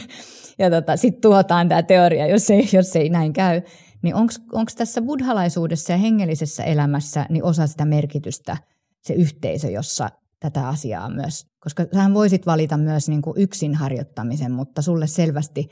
[0.59, 3.63] ja tota, sitten tuotaan tämä teoria, jos ei, jos ei näin käy.
[4.03, 8.57] Niin onko tässä buddhalaisuudessa ja hengellisessä elämässä niin osa sitä merkitystä
[9.01, 10.09] se yhteisö, jossa
[10.41, 15.69] tätä asiaa myös, koska sähän voisit valita myös niin kuin yksin harjoittamisen, mutta sulle selvästi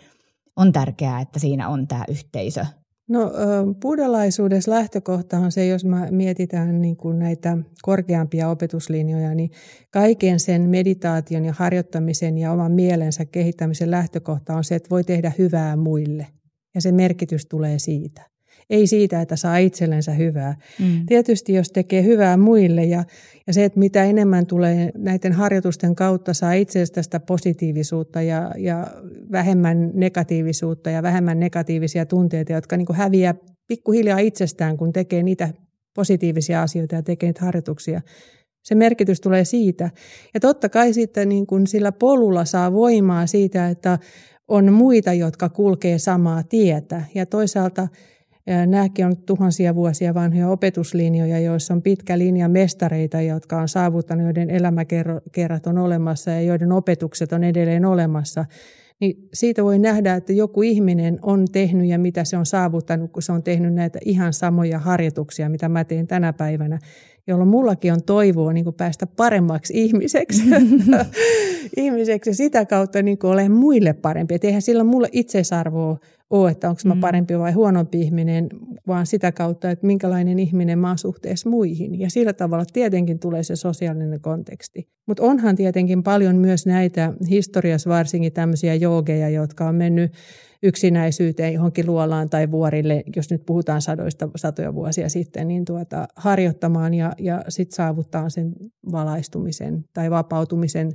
[0.56, 2.66] on tärkeää, että siinä on tämä yhteisö.
[3.12, 3.32] No
[3.82, 9.50] buddhalaisuudessa lähtökohta on se, jos mä mietitään niin kuin näitä korkeampia opetuslinjoja, niin
[9.90, 15.32] kaiken sen meditaation ja harjoittamisen ja oman mielensä kehittämisen lähtökohta on se, että voi tehdä
[15.38, 16.26] hyvää muille.
[16.74, 18.31] Ja se merkitys tulee siitä.
[18.70, 20.56] Ei siitä, että saa itsellensä hyvää.
[20.78, 21.06] Mm.
[21.06, 23.04] Tietysti jos tekee hyvää muille ja,
[23.46, 28.86] ja se, että mitä enemmän tulee näiden harjoitusten kautta, saa itsestä sitä positiivisuutta ja, ja
[29.32, 33.34] vähemmän negatiivisuutta ja vähemmän negatiivisia tunteita, jotka niin häviää
[33.68, 35.48] pikkuhiljaa itsestään, kun tekee niitä
[35.94, 38.00] positiivisia asioita ja tekee niitä harjoituksia.
[38.62, 39.90] Se merkitys tulee siitä.
[40.34, 43.98] Ja totta kai sitten niin kuin sillä polulla saa voimaa siitä, että
[44.48, 47.02] on muita, jotka kulkee samaa tietä.
[47.14, 47.88] Ja toisaalta
[48.46, 54.50] Nämäkin on tuhansia vuosia vanhoja opetuslinjoja, joissa on pitkä linja mestareita, jotka on saavuttanut, joiden
[54.50, 58.44] elämäkerrat on olemassa ja joiden opetukset on edelleen olemassa.
[59.00, 63.22] Niin siitä voi nähdä, että joku ihminen on tehnyt ja mitä se on saavuttanut, kun
[63.22, 66.78] se on tehnyt näitä ihan samoja harjoituksia, mitä mä teen tänä päivänä
[67.26, 70.42] jolloin mullakin on toivoa niin kuin päästä paremmaksi ihmiseksi.
[71.76, 74.34] ihmiseksi ja sitä kautta niin kuin olen muille parempi.
[74.34, 75.98] Et eihän sillä mulle itseisarvoa
[76.32, 77.00] ole, että onko mä mm.
[77.00, 78.48] parempi vai huonompi ihminen,
[78.86, 82.00] vaan sitä kautta, että minkälainen ihminen mä oon suhteessa muihin.
[82.00, 84.88] Ja sillä tavalla tietenkin tulee se sosiaalinen konteksti.
[85.06, 90.12] Mutta onhan tietenkin paljon myös näitä historiassa varsinkin tämmöisiä joogeja, jotka on mennyt
[90.62, 96.94] yksinäisyyteen johonkin luolaan tai vuorille, jos nyt puhutaan sadoista, satoja vuosia sitten, niin tuota, harjoittamaan
[96.94, 98.52] ja, ja sitten saavuttaa sen
[98.92, 100.92] valaistumisen tai vapautumisen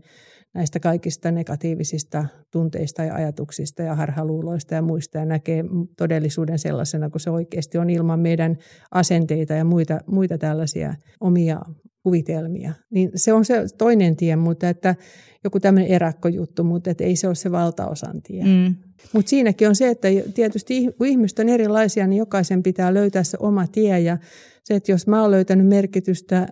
[0.57, 5.63] näistä kaikista negatiivisista tunteista ja ajatuksista ja harhaluuloista ja muista ja näkee
[5.97, 8.55] todellisuuden sellaisena kuin se oikeasti on ilman meidän
[8.91, 11.61] asenteita ja muita, muita tällaisia omia
[12.03, 12.73] kuvitelmia.
[12.89, 14.95] Niin se on se toinen tie, mutta että
[15.43, 18.43] joku tämmöinen erakkojuttu, mutta että ei se ole se valtaosan tie.
[18.43, 18.75] Mm.
[19.13, 23.37] Mutta siinäkin on se, että tietysti kun ihmiset on erilaisia, niin jokaisen pitää löytää se
[23.39, 24.17] oma tie ja
[24.63, 26.47] se, että jos mä oon löytänyt merkitystä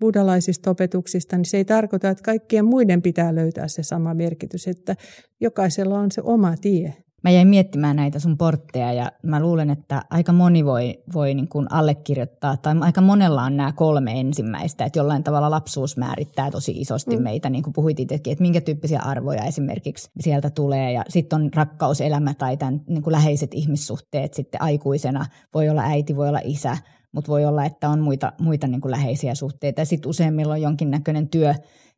[0.00, 4.96] buddhalaisista opetuksista, niin se ei tarkoita, että kaikkien muiden pitää löytää se sama merkitys, että
[5.40, 6.94] jokaisella on se oma tie.
[7.24, 11.48] Mä jäin miettimään näitä sun portteja ja mä luulen, että aika moni voi, voi niin
[11.48, 16.72] kuin allekirjoittaa, tai aika monella on nämä kolme ensimmäistä, että jollain tavalla lapsuus määrittää tosi
[16.72, 17.22] isosti mm.
[17.22, 21.50] meitä, niin kuin puhuit itsekin, että minkä tyyppisiä arvoja esimerkiksi sieltä tulee, ja sitten on
[21.54, 24.34] rakkauselämä tai tämän niin kuin läheiset ihmissuhteet.
[24.34, 26.76] Sitten aikuisena, voi olla äiti, voi olla isä,
[27.12, 30.62] mutta voi olla, että on muita, muita niin kuin läheisiä suhteita, ja sitten useimmilla on
[30.62, 31.54] jonkinnäköinen työ,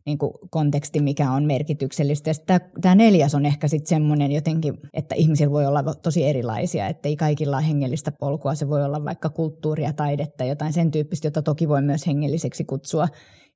[0.07, 2.31] niin kuin konteksti, mikä on merkityksellistä.
[2.31, 7.09] Ja tämä neljäs on ehkä sitten semmoinen jotenkin, että ihmisillä voi olla tosi erilaisia, että
[7.09, 8.55] ei kaikilla ole hengellistä polkua.
[8.55, 13.09] Se voi olla vaikka kulttuuria, taidetta, jotain sen tyyppistä, jota toki voi myös hengelliseksi kutsua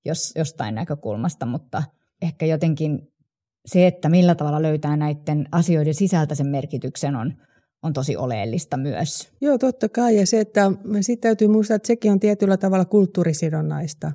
[0.05, 1.83] jos, jostain näkökulmasta, mutta
[2.23, 3.09] ehkä jotenkin
[3.67, 7.35] se, että millä tavalla löytää näiden asioiden sisältä sen merkityksen on,
[7.83, 9.29] on tosi oleellista myös.
[9.41, 10.17] Joo, totta kai.
[10.17, 14.13] Ja se, että sitten täytyy muistaa, että sekin on tietyllä tavalla kulttuurisidonnaista.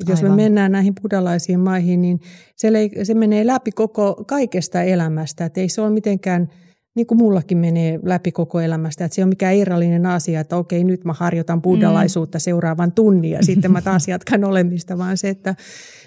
[0.00, 2.20] Että jos me mennään näihin buddhalaisiin maihin, niin
[2.56, 5.44] se, le- se menee läpi koko kaikesta elämästä.
[5.44, 6.48] Että ei se ole mitenkään,
[6.96, 10.84] niin kuin mullakin menee läpi koko elämästä, että se on mikään irrallinen asia, että okei,
[10.84, 12.40] nyt mä harjoitan buddhalaisuutta mm.
[12.40, 15.54] seuraavan tunnin ja sitten mä taas jatkan olemista, vaan se, että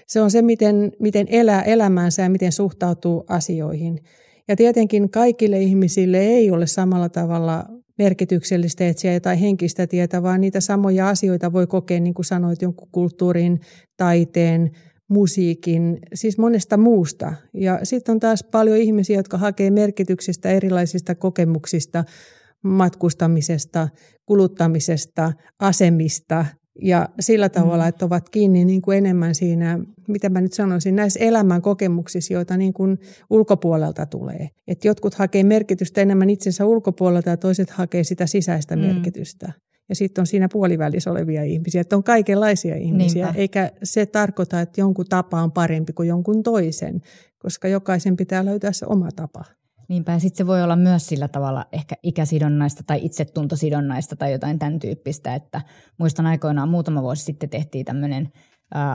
[0.08, 4.00] se on se, miten, miten elää elämäänsä ja miten suhtautuu asioihin.
[4.48, 7.66] Ja tietenkin kaikille ihmisille ei ole samalla tavalla
[7.98, 12.88] merkityksellistä etsiä jotain henkistä tietä, vaan niitä samoja asioita voi kokea, niin kuin sanoit, jonkun
[12.92, 13.60] kulttuurin,
[13.98, 14.72] taiteen,
[15.10, 17.34] musiikin, siis monesta muusta.
[17.54, 22.04] Ja sitten on taas paljon ihmisiä, jotka hakee merkityksestä erilaisista kokemuksista,
[22.64, 23.90] matkustamisesta,
[24.26, 26.46] kuluttamisesta, asemista,
[26.82, 27.90] ja sillä tavalla, mm.
[27.90, 32.58] että ovat kiinni niin kuin enemmän siinä, mitä mä nyt sanoisin, näissä elämän kokemuksissa, joita
[32.58, 34.50] niin kuin ulkopuolelta tulee.
[34.68, 38.82] Et jotkut hakee merkitystä enemmän itsensä ulkopuolelta ja toiset hakee sitä sisäistä mm.
[38.82, 39.54] merkitystä.
[39.90, 43.40] Ja sitten on siinä puolivälissä olevia ihmisiä, että on kaikenlaisia ihmisiä, Niinpä.
[43.40, 47.02] eikä se tarkoita, että jonkun tapa on parempi kuin jonkun toisen,
[47.38, 49.44] koska jokaisen pitää löytää se oma tapa.
[49.88, 54.60] Niinpä, ja sitten se voi olla myös sillä tavalla ehkä ikäsidonnaista tai itsetuntosidonnaista tai jotain
[54.60, 55.62] tämän tyyppistä, että
[55.98, 58.32] muistan aikoinaan muutama vuosi sitten tehtiin tämmöinen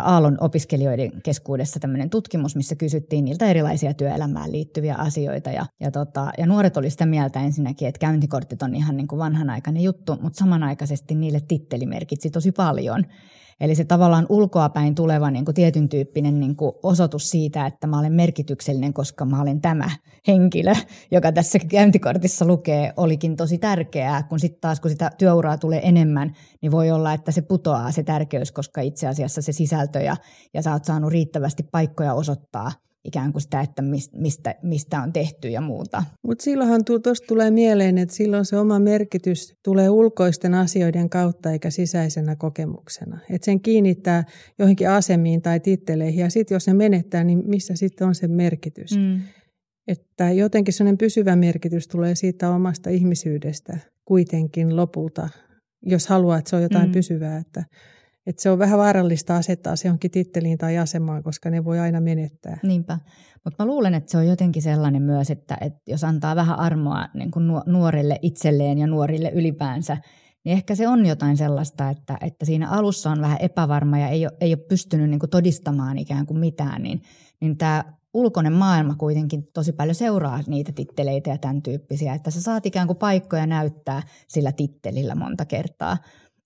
[0.05, 5.51] Aallon opiskelijoiden keskuudessa tämmöinen tutkimus, missä kysyttiin niiltä erilaisia työelämään liittyviä asioita.
[5.51, 9.19] Ja, ja, tota, ja nuoret oli sitä mieltä ensinnäkin, että käyntikortit on ihan niin kuin
[9.19, 13.05] vanhanaikainen juttu, mutta samanaikaisesti niille titteli merkitsi tosi paljon.
[13.61, 17.99] Eli se tavallaan ulkoapäin tuleva niin kuin tietyn tyyppinen niin kuin osoitus siitä, että mä
[17.99, 19.91] olen merkityksellinen, koska mä olen tämä
[20.27, 20.73] henkilö,
[21.11, 24.23] joka tässä käyntikortissa lukee, olikin tosi tärkeää.
[24.23, 28.03] Kun sitten taas, kun sitä työuraa tulee enemmän, niin voi olla, että se putoaa se
[28.03, 30.17] tärkeys, koska itse asiassa se sisältö ja,
[30.55, 32.73] ja sä oot saanut riittävästi paikkoja osoittaa–
[33.05, 33.83] ikään kuin sitä, että
[34.13, 36.05] mistä, mistä on tehty ja muuta.
[36.27, 41.71] Mutta silloinhan tuosta tulee mieleen, että silloin se oma merkitys tulee ulkoisten asioiden kautta eikä
[41.71, 43.19] sisäisenä kokemuksena.
[43.31, 44.25] Että sen kiinnittää
[44.59, 48.97] johonkin asemiin tai titteleihin ja sitten jos se menettää, niin missä sitten on se merkitys?
[48.99, 49.21] Mm.
[49.89, 55.29] Että jotenkin sellainen pysyvä merkitys tulee siitä omasta ihmisyydestä kuitenkin lopulta,
[55.87, 56.93] jos haluaa, että se on jotain mm.
[56.93, 57.39] pysyvää.
[57.39, 57.65] Että
[58.29, 62.01] että se on vähän vaarallista asettaa se johonkin titteliin tai asemaan, koska ne voi aina
[62.01, 62.59] menettää.
[62.63, 62.99] Niinpä.
[63.45, 67.09] Mutta mä luulen, että se on jotenkin sellainen myös, että, että jos antaa vähän armoa
[67.15, 69.97] niin kuin nuorille itselleen ja nuorille ylipäänsä,
[70.45, 74.27] niin ehkä se on jotain sellaista, että, että siinä alussa on vähän epävarma ja ei
[74.27, 77.03] ole, ei ole pystynyt niin kuin todistamaan ikään kuin mitään, niin,
[77.41, 82.43] niin tämä ulkoinen maailma kuitenkin tosi paljon seuraa niitä titteleitä ja tämän tyyppisiä, että sä
[82.43, 85.97] saat ikään kuin paikkoja näyttää sillä tittelillä monta kertaa.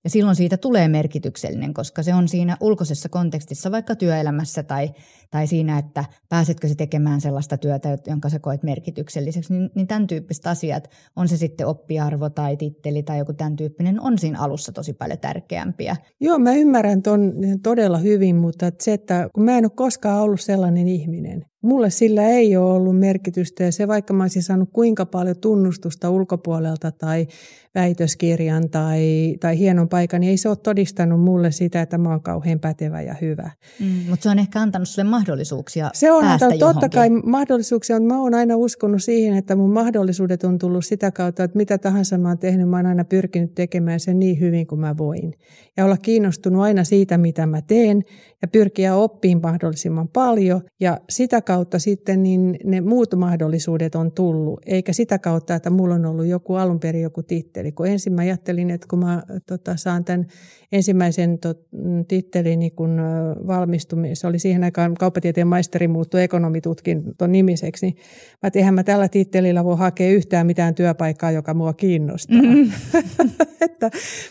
[0.04, 4.90] Ja silloin siitä tulee merkityksellinen, koska se on siinä ulkoisessa kontekstissa, vaikka työelämässä tai,
[5.30, 10.06] tai siinä, että pääsetkö se tekemään sellaista työtä, jonka sä koet merkitykselliseksi, niin, niin tämän
[10.06, 14.72] tyyppiset asiat, on se sitten oppiarvo tai titteli tai joku tämän tyyppinen, on siinä alussa
[14.72, 15.96] tosi paljon tärkeämpiä.
[16.20, 20.40] Joo, mä ymmärrän ton todella hyvin, mutta se, että kun mä en ole koskaan ollut
[20.40, 25.06] sellainen ihminen, Mulle sillä ei ole ollut merkitystä ja se vaikka mä olisin saanut kuinka
[25.06, 27.26] paljon tunnustusta ulkopuolelta tai
[27.74, 32.22] väitöskirjan tai, tai hienon paikan, niin ei se ole todistanut mulle sitä, että mä oon
[32.22, 33.50] kauhean pätevä ja hyvä.
[33.80, 38.14] Mm, mutta se on ehkä antanut sulle mahdollisuuksia Se on antanut totta kai mahdollisuuksia, mutta
[38.14, 42.18] mä oon aina uskonut siihen, että mun mahdollisuudet on tullut sitä kautta, että mitä tahansa
[42.18, 45.34] mä oon tehnyt, mä oon aina pyrkinyt tekemään sen niin hyvin kuin mä voin.
[45.76, 48.02] Ja olla kiinnostunut aina siitä, mitä mä teen
[48.42, 54.60] ja pyrkiä oppiin mahdollisimman paljon ja sitä kautta sitten niin ne muut mahdollisuudet on tullut,
[54.66, 57.72] eikä sitä kautta, että mulla on ollut joku alun perin joku titteli.
[57.72, 60.26] Kun ensin mä ajattelin, että kun mä tota, saan tämän
[60.72, 61.60] ensimmäisen tot,
[62.08, 63.00] tittelin niin kun
[63.46, 67.96] valmistumis, se oli siihen aikaan kauppatieteen maisteri muuttui ekonomitutkinton nimiseksi, niin
[68.42, 72.42] mä tehän mä tällä tittelillä voi hakea yhtään mitään työpaikkaa, joka mua kiinnostaa.
[72.42, 73.30] Mm-hmm.
[73.60, 73.90] että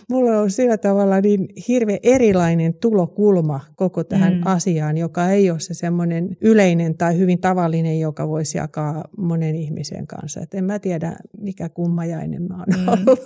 [0.10, 4.42] mulla on sillä tavalla niin hirveän erilainen tulokulma koko tähän mm.
[4.46, 9.56] asiaan, joka ei ole se semmoinen yleinen tai tai hyvin tavallinen, joka voisi jakaa monen
[9.56, 10.42] ihmisen kanssa.
[10.42, 12.88] Et en mä tiedä, mikä kummajainen mä oon mm.
[12.88, 13.20] ollut.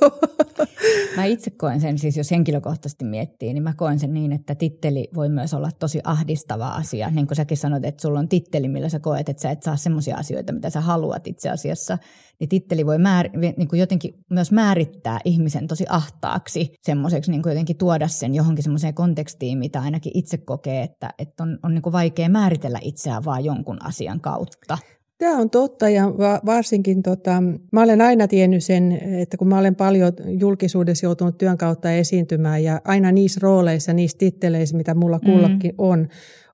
[1.17, 5.10] Mä itse koen sen, siis jos henkilökohtaisesti miettii, niin mä koen sen niin, että titteli
[5.15, 7.10] voi myös olla tosi ahdistava asia.
[7.10, 9.76] Niin kuin säkin sanoit, että sulla on titteli, millä sä koet, että sä et saa
[9.76, 11.98] semmoisia asioita, mitä sä haluat itse asiassa.
[12.39, 17.52] Niin titteli voi määr, niin kuin jotenkin myös määrittää ihmisen tosi ahtaaksi, semmoiseksi niin kuin
[17.52, 21.82] jotenkin tuoda sen johonkin semmoiseen kontekstiin, mitä ainakin itse kokee, että, että on, on niin
[21.82, 24.77] kuin vaikea määritellä itseään vaan jonkun asian kautta.
[25.17, 26.03] Tämä on totta ja
[26.45, 31.57] varsinkin tota, mä olen aina tiennyt sen, että kun mä olen paljon julkisuudessa joutunut työn
[31.57, 35.75] kautta esiintymään ja aina niissä rooleissa, niissä titteleissä, mitä mulla kullakin mm.
[35.77, 36.07] on,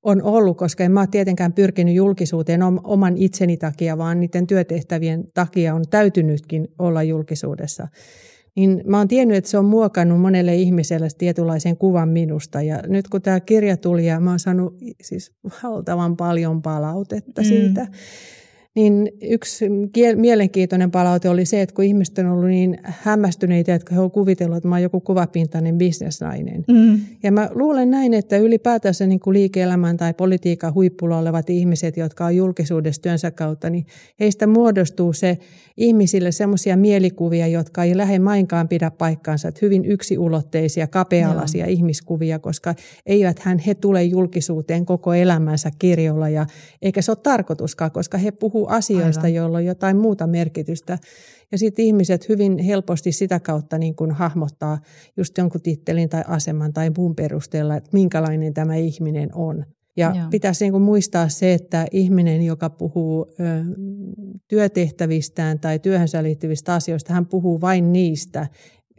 [0.04, 5.24] on ollut, koska en mä ole tietenkään pyrkinyt julkisuuteen oman itseni takia, vaan niiden työtehtävien
[5.34, 7.88] takia on täytynytkin olla julkisuudessa.
[8.56, 12.62] Niin mä oon tiennyt, että se on muokannut monelle ihmiselle tietynlaisen kuvan minusta.
[12.62, 15.32] Ja nyt kun tämä kirja tuli ja mä oon saanut siis
[15.64, 17.46] valtavan paljon palautetta mm.
[17.46, 17.88] siitä,
[18.76, 19.66] niin yksi
[20.16, 24.58] mielenkiintoinen palaute oli se, että kun ihmiset on ollut niin hämmästyneitä, että he ovat kuvitellut,
[24.58, 26.64] että mä oon joku kuvapintainen bisnesnainen.
[26.68, 27.00] Mm.
[27.24, 32.26] Ja mä luulen näin, että ylipäätänsä niin kuin liike-elämän tai politiikan huippulla olevat ihmiset, jotka
[32.26, 33.86] on julkisuudessa työnsä kautta, niin
[34.20, 35.38] heistä muodostuu se
[35.78, 41.74] ihmisille semmoisia mielikuvia, jotka ei lähde mainkaan pidä paikkaansa, että hyvin yksiulotteisia, kapealaisia Joo.
[41.74, 46.46] ihmiskuvia, koska eivät hän he tule julkisuuteen koko elämänsä kirjolla ja
[46.82, 49.34] eikä se ole tarkoituskaan, koska he puhuu asioista, Aivan.
[49.34, 50.98] joilla on jotain muuta merkitystä.
[51.52, 54.80] Ja sitten ihmiset hyvin helposti sitä kautta niin kuin hahmottaa
[55.18, 59.66] just jonkun tittelin tai aseman tai muun perusteella, että minkälainen tämä ihminen on.
[59.98, 60.28] Ja Joo.
[60.30, 63.44] pitäisi niin kuin muistaa se, että ihminen, joka puhuu ö,
[64.48, 68.48] työtehtävistään tai työhönsä liittyvistä asioista, hän puhuu vain niistä,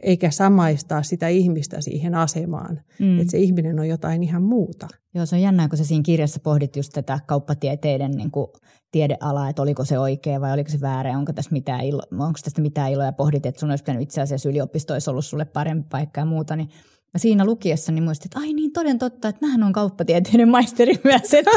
[0.03, 2.81] eikä samaistaa sitä ihmistä siihen asemaan.
[2.99, 3.19] Mm.
[3.19, 4.87] Että se ihminen on jotain ihan muuta.
[5.15, 8.47] Joo, se on jännää, kun sä siinä kirjassa pohdit just tätä kauppatieteiden niin kuin
[8.91, 12.61] tiedealaa, että oliko se oikea vai oliko se väärä, onko, tässä mitään ilo, onko tästä
[12.61, 15.87] mitään iloa ja pohdit, että sun olisi pitänyt itse asiassa yliopisto olisi ollut sulle parempi
[15.89, 16.69] paikka ja muuta, niin
[17.13, 20.93] Mä siinä lukiessa niin muistin, että ai niin toden totta, että mähän on kauppatieteiden maisteri
[21.03, 21.33] myös.
[21.33, 21.51] Että,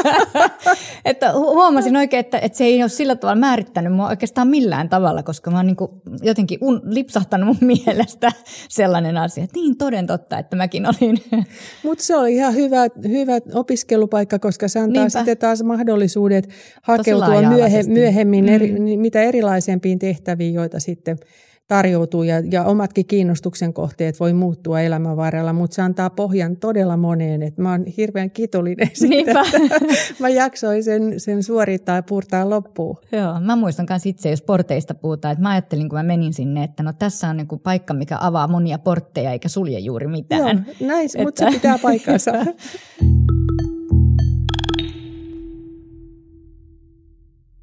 [1.05, 5.23] että huomasin oikein, että, että se ei ole sillä tavalla määrittänyt mua oikeastaan millään tavalla,
[5.23, 5.77] koska mä oon niin
[6.21, 8.31] jotenkin un, lipsahtanut mun mielestä
[8.69, 11.17] sellainen asia, että niin toden totta, että mäkin olin.
[11.83, 15.19] Mutta se oli ihan hyvä, hyvä opiskelupaikka, koska se antaa Niinpä.
[15.19, 16.49] sitten taas mahdollisuudet
[16.81, 18.99] hakeutua myöhe, myöhemmin eri, mm.
[18.99, 21.17] mitä erilaisempiin tehtäviin, joita sitten–
[21.67, 26.97] tarjoutuu ja, ja omatkin kiinnostuksen kohteet voi muuttua elämän varrella, mutta se antaa pohjan todella
[26.97, 27.43] moneen.
[27.43, 29.79] Et mä oon hirveän kiitollinen siitä, että
[30.19, 32.97] mä jaksoin sen, sen suorittaa ja purtaa loppuun.
[33.11, 36.63] Joo, mä muistan myös itse, jos porteista puhutaan, että mä ajattelin, kun mä menin sinne,
[36.63, 40.65] että no tässä on niinku paikka, mikä avaa monia portteja eikä sulje juuri mitään.
[40.79, 41.23] Joo, näin, että...
[41.23, 42.31] mutta se pitää paikkansa.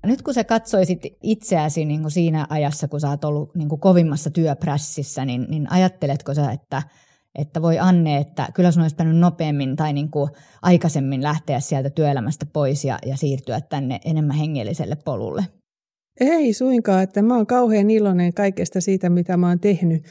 [0.04, 3.80] Nyt kun sä katsoisit itseäsi niin kuin siinä ajassa, kun sä oot ollut niin kuin
[3.80, 6.82] kovimmassa työprässissä, niin, niin ajatteletko sä, että,
[7.38, 10.30] että voi Anne, että kyllä sun olisi pitänyt nopeammin tai niin kuin
[10.62, 15.44] aikaisemmin lähteä sieltä työelämästä pois ja, ja siirtyä tänne enemmän hengelliselle polulle?
[16.20, 20.04] Ei suinkaan, että mä oon kauhean iloinen kaikesta siitä, mitä mä oon tehnyt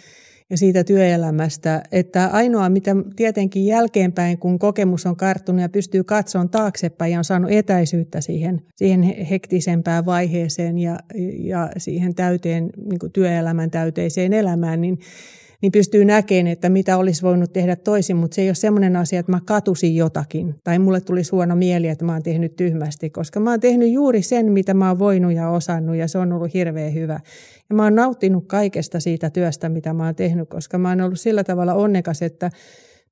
[0.53, 6.49] ja siitä työelämästä, että ainoa mitä tietenkin jälkeenpäin, kun kokemus on karttunut ja pystyy katsomaan
[6.49, 10.99] taaksepäin ja on saanut etäisyyttä siihen, siihen hektisempään vaiheeseen ja,
[11.37, 14.99] ja siihen täyteen, niin työelämän täyteiseen elämään, niin
[15.63, 19.19] niin pystyy näkemään, että mitä olisi voinut tehdä toisin, mutta se ei ole semmoinen asia,
[19.19, 23.39] että mä katusin jotakin tai mulle tuli huono mieli, että mä oon tehnyt tyhmästi, koska
[23.39, 26.53] mä oon tehnyt juuri sen, mitä mä oon voinut ja osannut ja se on ollut
[26.53, 27.19] hirveän hyvä.
[27.69, 31.19] Ja mä oon nauttinut kaikesta siitä työstä, mitä mä oon tehnyt, koska mä oon ollut
[31.19, 32.49] sillä tavalla onnekas, että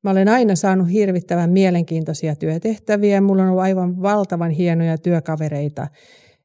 [0.03, 3.21] Mä olen aina saanut hirvittävän mielenkiintoisia työtehtäviä.
[3.21, 5.87] Mulla on ollut aivan valtavan hienoja työkavereita.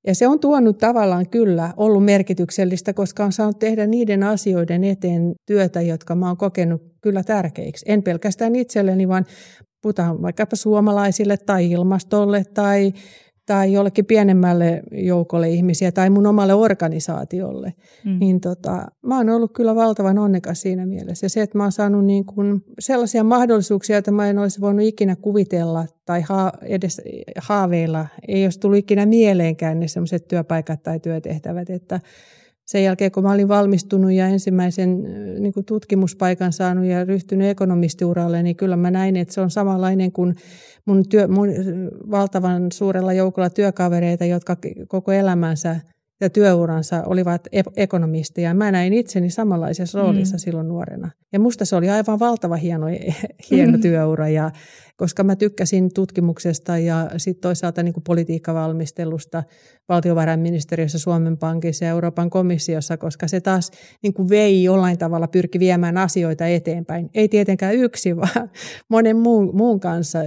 [0.07, 5.35] Ja se on tuonut tavallaan kyllä ollut merkityksellistä, koska on saanut tehdä niiden asioiden eteen
[5.47, 7.85] työtä, jotka mä oon kokenut kyllä tärkeiksi.
[7.89, 9.27] En pelkästään itselleni, vaan
[9.83, 12.93] puhutaan vaikkapa suomalaisille tai ilmastolle tai
[13.47, 18.19] tai jollekin pienemmälle joukolle ihmisiä tai mun omalle organisaatiolle, mm.
[18.19, 21.25] niin tota, mä oon ollut kyllä valtavan onnekas siinä mielessä.
[21.25, 24.87] Ja se, että mä oon saanut niin kuin sellaisia mahdollisuuksia, että mä en olisi voinut
[24.87, 27.03] ikinä kuvitella tai ha- edes
[27.39, 32.01] haaveilla, ei olisi tullut ikinä mieleenkään ne sellaiset työpaikat tai työtehtävät, että
[32.67, 35.03] sen jälkeen, kun mä olin valmistunut ja ensimmäisen
[35.39, 40.13] niin kuin tutkimuspaikan saanut ja ryhtynyt ekonomistiuralle, niin kyllä mä näin, että se on samanlainen
[40.13, 40.35] kuin
[40.87, 41.49] mun, työ, mun
[42.11, 44.57] valtavan suurella joukolla työkavereita, jotka
[44.89, 45.81] koko elämänsä
[46.21, 48.55] ja työuransa olivat ekonomisteja.
[48.55, 50.39] Mä näin itseni samanlaisessa roolissa mm.
[50.39, 51.11] silloin nuorena.
[51.33, 52.87] Ja musta se oli aivan valtava hieno,
[53.51, 53.81] hieno mm.
[53.81, 54.51] työura ja,
[54.97, 59.43] koska mä tykkäsin tutkimuksesta ja sitten toisaalta niin politiikkavalmistelusta
[59.89, 63.71] valtiovarainministeriössä, Suomen Pankissa ja Euroopan komissiossa, koska se taas
[64.03, 67.11] niin kuin vei jollain tavalla, pyrki viemään asioita eteenpäin.
[67.15, 68.51] Ei tietenkään yksi, vaan
[68.89, 70.19] monen muun, muun kanssa,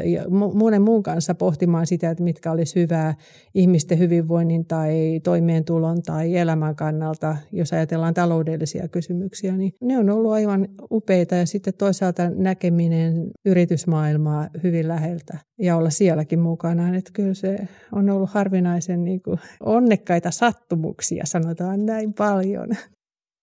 [0.53, 3.15] monen muun kanssa pohtimaan sitä, että mitkä olisi hyvää
[3.55, 10.31] ihmisten hyvinvoinnin tai toimeentulon tai elämän kannalta, jos ajatellaan taloudellisia kysymyksiä, niin ne on ollut
[10.31, 16.95] aivan upeita ja sitten toisaalta näkeminen yritysmaailmaa hyvin läheltä ja olla sielläkin mukana.
[16.95, 22.69] Että kyllä se on ollut harvinaisen niin kuin onnekkaita sattumuksia, sanotaan näin paljon.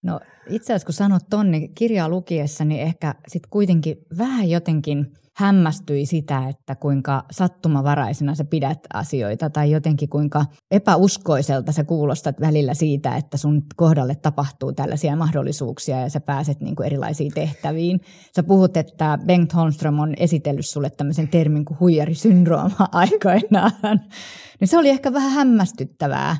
[0.06, 5.06] No itse asiassa kun sanot tonne niin kirjaa lukiessa, niin ehkä sitten kuitenkin vähän jotenkin
[5.36, 12.74] hämmästyi sitä, että kuinka sattumavaraisena sä pidät asioita tai jotenkin kuinka epäuskoiselta sä kuulostat välillä
[12.74, 18.00] siitä, että sun kohdalle tapahtuu tällaisia mahdollisuuksia ja sä pääset niin kuin erilaisiin tehtäviin.
[18.36, 24.00] Sä puhut, että Bengt Holmström on esitellyt sulle tämmöisen termin kuin huijarisyndrooma aikoinaan.
[24.60, 26.36] Niin se oli ehkä vähän hämmästyttävää.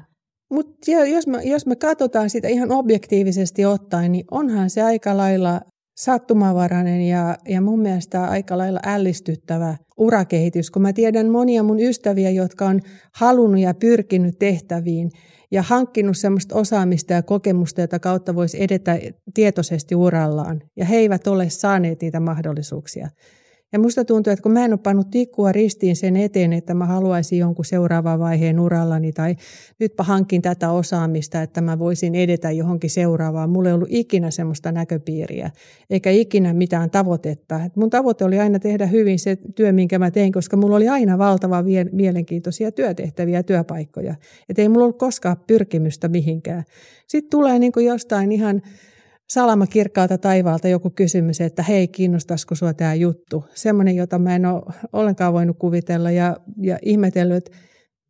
[0.51, 5.61] Mutta jos me, jos me katsotaan sitä ihan objektiivisesti ottaen, niin onhan se aika lailla
[5.97, 12.31] sattumavarainen ja, ja mun mielestä aika lailla ällistyttävä urakehitys, kun mä tiedän monia mun ystäviä,
[12.31, 12.81] jotka on
[13.15, 15.11] halunnut ja pyrkinyt tehtäviin
[15.51, 18.99] ja hankkinut semmoista osaamista ja kokemusta, jota kautta voisi edetä
[19.35, 20.61] tietoisesti urallaan.
[20.77, 23.09] Ja he eivät ole saaneet niitä mahdollisuuksia.
[23.73, 26.87] Ja musta tuntuu, että kun mä en ole pannut tikkua ristiin sen eteen, että mä
[26.87, 29.37] haluaisin jonkun seuraavan vaiheen urallani tai
[29.81, 33.51] nytpä hankin tätä osaamista, että mä voisin edetä johonkin seuraavaan.
[33.51, 35.51] Mulla ei ollut ikinä semmoista näköpiiriä
[35.91, 37.65] eikä ikinä mitään tavoitetta.
[37.65, 40.89] Et mun tavoite oli aina tehdä hyvin se työ, minkä mä tein, koska mulla oli
[40.89, 44.15] aina valtava mielenkiintoisia työtehtäviä ja työpaikkoja.
[44.49, 46.65] Että ei mulla ollut koskaan pyrkimystä mihinkään.
[47.07, 48.63] Sitten tulee niin jostain ihan
[49.31, 53.45] salama kirkkaalta taivaalta joku kysymys, että hei, kiinnostaisiko sinua tämä juttu?
[53.55, 54.63] Semmoinen, jota mä en ole
[54.93, 57.59] ollenkaan voinut kuvitella ja, ja ihmetellyt, että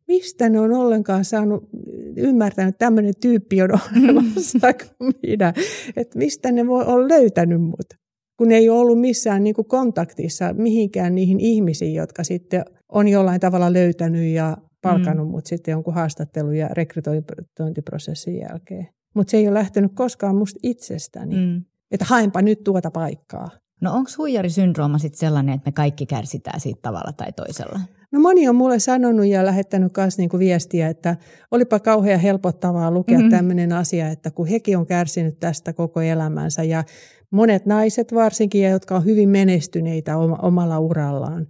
[0.07, 1.69] mistä ne on ollenkaan saanut
[2.17, 3.69] ymmärtänyt, että tämmöinen tyyppi on
[4.03, 5.53] olemassa kuin minä.
[5.95, 7.93] Että mistä ne voi olla löytänyt mut,
[8.37, 13.39] kun ei ole ollut missään niin kuin kontaktissa mihinkään niihin ihmisiin, jotka sitten on jollain
[13.39, 15.31] tavalla löytänyt ja palkannut mm.
[15.31, 18.87] mut sitten jonkun haastattelu- ja rekrytointiprosessin jälkeen.
[19.13, 21.63] Mutta se ei ole lähtenyt koskaan musta itsestäni, mm.
[21.91, 23.49] että haenpa nyt tuota paikkaa.
[23.81, 27.79] No onko huijarisyndrooma sitten sellainen, että me kaikki kärsitään siitä tavalla tai toisella?
[28.11, 31.17] No moni on mulle sanonut ja lähettänyt myös niinku viestiä, että
[31.51, 33.31] olipa kauhean helpottavaa lukea mm-hmm.
[33.31, 36.83] tämmöinen asia, että kun hekin on kärsinyt tästä koko elämänsä ja
[37.31, 41.47] monet naiset varsinkin, jotka on hyvin menestyneitä omalla urallaan,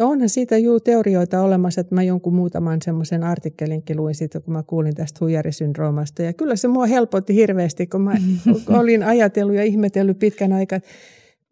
[0.00, 4.62] Onhan siitä juu teorioita olemassa, että mä jonkun muutaman semmoisen artikkelinkin luin siitä, kun mä
[4.62, 6.22] kuulin tästä huijarisyndroomasta.
[6.22, 8.14] Ja kyllä se mua helpotti hirveästi, kun mä
[8.80, 10.88] olin ajatellut ja ihmetellyt pitkän aikaa, että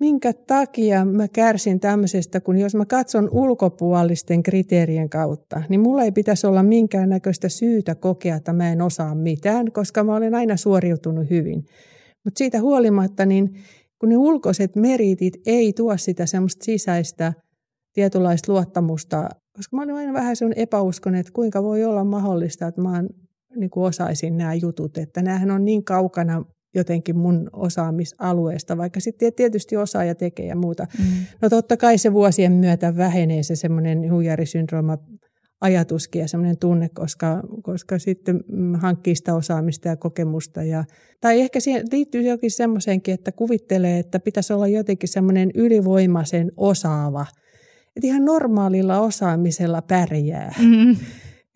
[0.01, 6.13] minkä takia mä kärsin tämmöisestä, kun jos mä katson ulkopuolisten kriteerien kautta, niin mulla ei
[6.13, 11.31] pitäisi olla minkäännäköistä syytä kokea, että mä en osaa mitään, koska mä olen aina suoriutunut
[11.31, 11.65] hyvin.
[12.25, 13.55] Mutta siitä huolimatta, niin
[13.99, 17.33] kun ne ulkoiset meritit ei tuo sitä semmoista sisäistä
[17.95, 22.81] tietynlaista luottamusta, koska mä olin aina vähän sellainen epäuskonen, että kuinka voi olla mahdollista, että
[22.81, 23.05] mä
[23.57, 29.33] niin kuin osaisin nämä jutut, että näähän on niin kaukana jotenkin mun osaamisalueesta, vaikka sitten
[29.33, 30.87] tietysti osaaja tekee ja muuta.
[30.99, 31.05] Mm.
[31.43, 34.99] No totta kai se vuosien myötä vähenee se semmoinen huijarisyndrooma
[35.61, 38.41] ajatuskin ja semmoinen tunne, koska, koska sitten
[38.81, 40.63] hankkii sitä osaamista ja kokemusta.
[40.63, 40.85] Ja,
[41.21, 47.27] tai ehkä siihen liittyy jokin semmoisenkin, että kuvittelee, että pitäisi olla jotenkin semmoinen ylivoimaisen osaava–
[47.97, 50.55] että ihan normaalilla osaamisella pärjää.
[50.59, 50.97] Mm.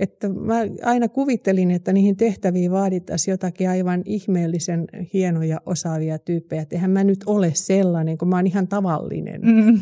[0.01, 6.62] Että mä aina kuvittelin, että niihin tehtäviin vaadittaisiin jotakin aivan ihmeellisen hienoja osaavia tyyppejä.
[6.62, 9.41] Että eihän mä nyt ole sellainen, kun mä oon ihan tavallinen.
[9.41, 9.80] Mm.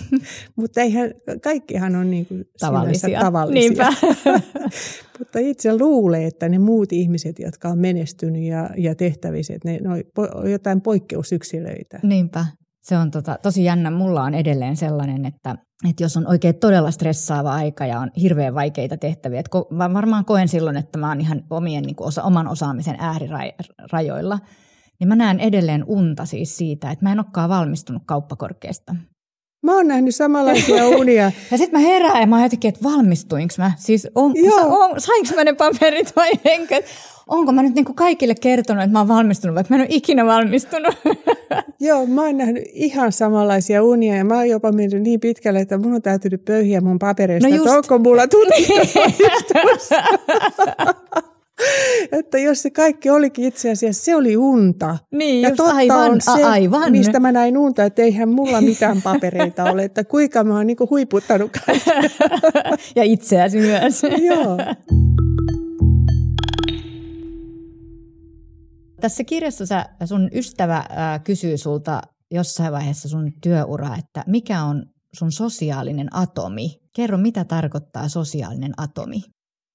[0.56, 1.10] Mutta eihän,
[1.42, 3.20] kaikkihan on niin kuin tavallisia.
[3.20, 3.86] tavallisia.
[5.18, 9.88] Mutta itse luulee, että ne muut ihmiset, jotka on menestynyt ja, ja tehtävissä, ne, ne
[9.88, 12.00] on jotain poikkeusyksilöitä.
[12.02, 12.46] Niinpä.
[12.90, 13.90] Se on tota, tosi jännä.
[13.90, 15.56] Mulla on edelleen sellainen, että,
[15.88, 19.92] että jos on oikein todella stressaava aika ja on hirveän vaikeita tehtäviä, että ko, mä
[19.92, 24.38] varmaan koen silloin, että mä oon ihan omien, niin osa, oman osaamisen äärirajoilla,
[25.00, 28.94] niin mä näen edelleen unta siis siitä, että mä en olekaan valmistunut kauppakorkeasta.
[29.62, 31.32] Mä oon nähnyt samanlaisia unia.
[31.50, 33.72] ja sitten mä herään ja mä jotenkin, että valmistuinko mä?
[33.76, 34.34] Siis on,
[34.64, 36.82] on, sainko mä ne paperit vai enkö?
[37.30, 39.96] onko mä nyt niin kuin kaikille kertonut, että mä oon valmistunut, vaikka mä en ole
[39.96, 40.94] ikinä valmistunut.
[41.80, 45.78] Joo, mä oon nähnyt ihan samanlaisia unia ja mä oon jopa mennyt niin pitkälle, että
[45.78, 49.00] mun on täytynyt pöyhiä mun papereista, no että onko mulla tutkinto
[52.18, 54.98] että jos se kaikki olikin itse asiassa, se oli unta.
[55.12, 56.92] Niin, ja just totta aivan, on se, aivan.
[56.92, 60.90] mistä mä näin unta, että eihän mulla mitään papereita ole, että kuinka mä oon niinku
[60.90, 61.50] huiputtanut
[62.96, 64.02] ja itseäsi myös.
[64.28, 64.58] Joo.
[69.00, 74.86] Tässä kirjassa sä, sun ystävä äh, kysyy sulta jossain vaiheessa sun työuraa, että mikä on
[75.12, 76.80] sun sosiaalinen atomi?
[76.96, 79.22] Kerro, mitä tarkoittaa sosiaalinen atomi?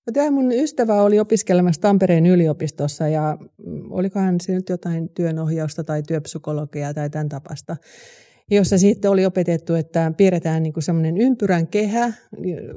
[0.08, 5.84] No, tämä mun ystävä oli opiskelemassa Tampereen yliopistossa ja mm, olikohan se nyt jotain työnohjausta
[5.84, 7.76] tai työpsykologiaa tai tämän tapasta
[8.52, 12.14] jossa sitten oli opetettu, että piirretään niin semmoinen ympyrän kehä,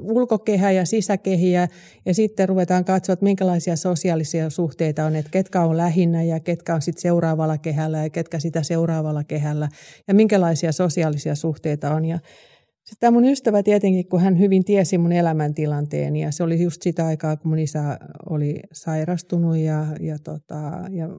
[0.01, 1.67] ulkokehä ja sisäkehiä,
[2.05, 6.75] ja sitten ruvetaan katsoa, että minkälaisia sosiaalisia suhteita on, että ketkä on lähinnä ja ketkä
[6.75, 9.69] on sitten seuraavalla kehällä ja ketkä sitä seuraavalla kehällä,
[10.07, 12.05] ja minkälaisia sosiaalisia suhteita on.
[12.05, 12.19] Ja
[12.89, 16.81] sitten tämä mun ystävä tietenkin, kun hän hyvin tiesi mun elämäntilanteen, ja se oli just
[16.81, 21.09] sitä aikaa, kun mun isä oli sairastunut, ja, ja, tota, ja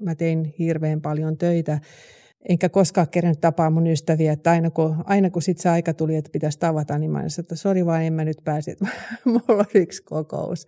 [0.00, 1.80] mä tein hirveän paljon töitä,
[2.48, 6.16] enkä koskaan kerännyt tapaa mun ystäviä, että aina kun, aina kun sit se aika tuli,
[6.16, 8.86] että pitäisi tavata, niin mä sanoin, että sori vaan, en mä nyt pääse, että
[9.24, 10.66] mulla on yksi kokous.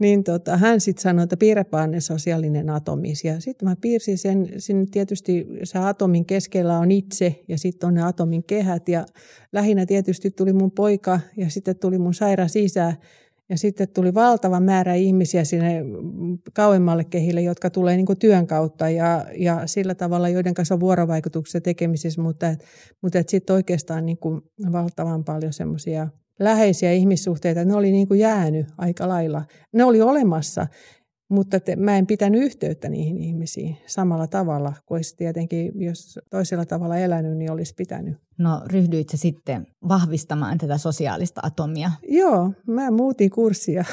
[0.00, 3.24] Niin tota, hän sitten sanoi, että piirräpä ne sosiaalinen atomis.
[3.24, 7.94] Ja sitten mä piirsin sen, sinne tietysti se atomin keskellä on itse ja sitten on
[7.94, 8.88] ne atomin kehät.
[8.88, 9.06] Ja
[9.52, 12.94] lähinnä tietysti tuli mun poika ja sitten tuli mun sairas isä
[13.48, 15.82] ja sitten tuli valtava määrä ihmisiä sinne
[16.52, 21.60] kauemmalle kehille, jotka tulee niin työn kautta ja, ja sillä tavalla, joiden kanssa on vuorovaikutuksessa
[21.60, 22.46] tekemisissä, mutta,
[23.02, 24.18] mutta sitten oikeastaan niin
[24.72, 26.08] valtavan paljon semmoisia
[26.40, 29.44] läheisiä ihmissuhteita, ne oli niin kuin jäänyt aika lailla.
[29.72, 30.66] Ne oli olemassa,
[31.30, 36.64] mutta te, mä en pitänyt yhteyttä niihin ihmisiin samalla tavalla, kuin olisi tietenkin, jos toisella
[36.64, 38.16] tavalla elänyt, niin olisi pitänyt.
[38.38, 41.90] No ryhdyitkö sitten vahvistamaan tätä sosiaalista atomia?
[42.08, 43.84] Joo, mä muutin kurssia.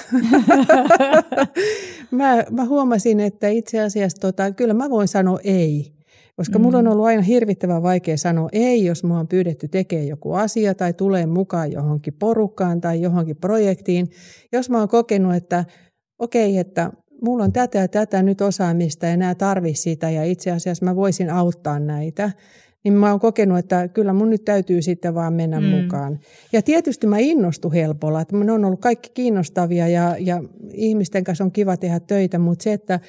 [2.11, 5.96] mä, mä huomasin, että itse asiassa tota, kyllä mä voin sanoa ei.
[6.37, 6.63] Koska mm.
[6.63, 6.91] mulla on mm.
[6.91, 11.25] ollut aina hirvittävän vaikea sanoa ei, jos mua on pyydetty tekemään joku asia tai tulee
[11.25, 14.09] mukaan johonkin porukkaan tai johonkin projektiin.
[14.51, 15.65] Jos mä oon kokenut, että
[16.19, 20.23] okei, okay, että mulla on tätä ja tätä nyt osaamista ja nämä tarvii sitä ja
[20.23, 22.31] itse asiassa mä voisin auttaa näitä,
[22.83, 25.65] niin mä oon kokenut, että kyllä mun nyt täytyy sitten vaan mennä mm.
[25.65, 26.19] mukaan.
[26.53, 31.43] Ja tietysti mä innostun helpolla, että ne on ollut kaikki kiinnostavia ja, ja ihmisten kanssa
[31.43, 32.99] on kiva tehdä töitä, mutta se, että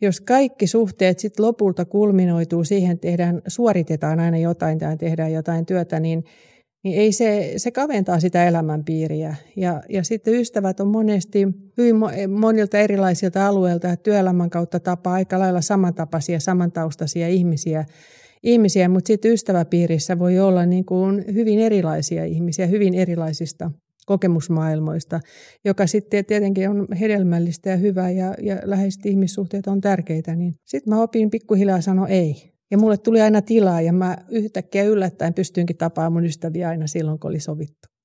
[0.00, 6.00] jos kaikki suhteet sitten lopulta kulminoituu siihen, tehdään, suoritetaan aina jotain tai tehdään jotain työtä,
[6.00, 6.24] niin–
[6.84, 9.36] niin ei se, se kaventaa sitä elämänpiiriä.
[9.56, 11.96] Ja, ja sitten ystävät on monesti hyvin
[12.28, 17.84] monilta erilaisilta alueilta, että työelämän kautta tapaa aika lailla samantapaisia, samantaustaisia ihmisiä,
[18.42, 23.70] ihmisiä mutta sitten ystäväpiirissä voi olla niin kuin hyvin erilaisia ihmisiä, hyvin erilaisista
[24.08, 25.20] kokemusmaailmoista,
[25.64, 30.94] joka sitten tietenkin on hedelmällistä ja hyvää ja, ja läheiset ihmissuhteet on tärkeitä, niin sitten
[30.94, 32.52] mä opin pikkuhiljaa sanoa ei.
[32.70, 37.18] Ja mulle tuli aina tilaa ja mä yhtäkkiä yllättäen pystyinkin tapaamaan mun ystäviä aina silloin,
[37.18, 37.97] kun oli sovittu.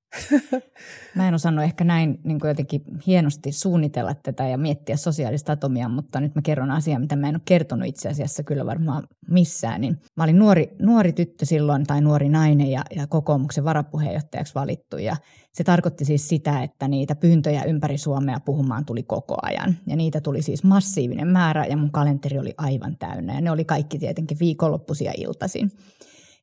[1.16, 5.90] Mä en osannut ehkä näin niin kuin jotenkin hienosti suunnitella tätä ja miettiä sosiaalista atomia,
[5.90, 9.82] mutta nyt mä kerron asiaa, mitä mä en ole kertonut itse asiassa kyllä varmaan missään.
[9.82, 14.98] Niin mä olin nuori, nuori tyttö silloin tai nuori nainen ja, ja kokoomuksen varapuheenjohtajaksi valittu
[14.98, 15.16] ja
[15.54, 19.78] se tarkoitti siis sitä, että niitä pyyntöjä ympäri Suomea puhumaan tuli koko ajan.
[19.88, 23.34] Ja niitä tuli siis massiivinen määrä ja mun kalenteri oli aivan täynnä.
[23.34, 25.72] Ja ne oli kaikki tietenkin viikonloppuisia iltaisin.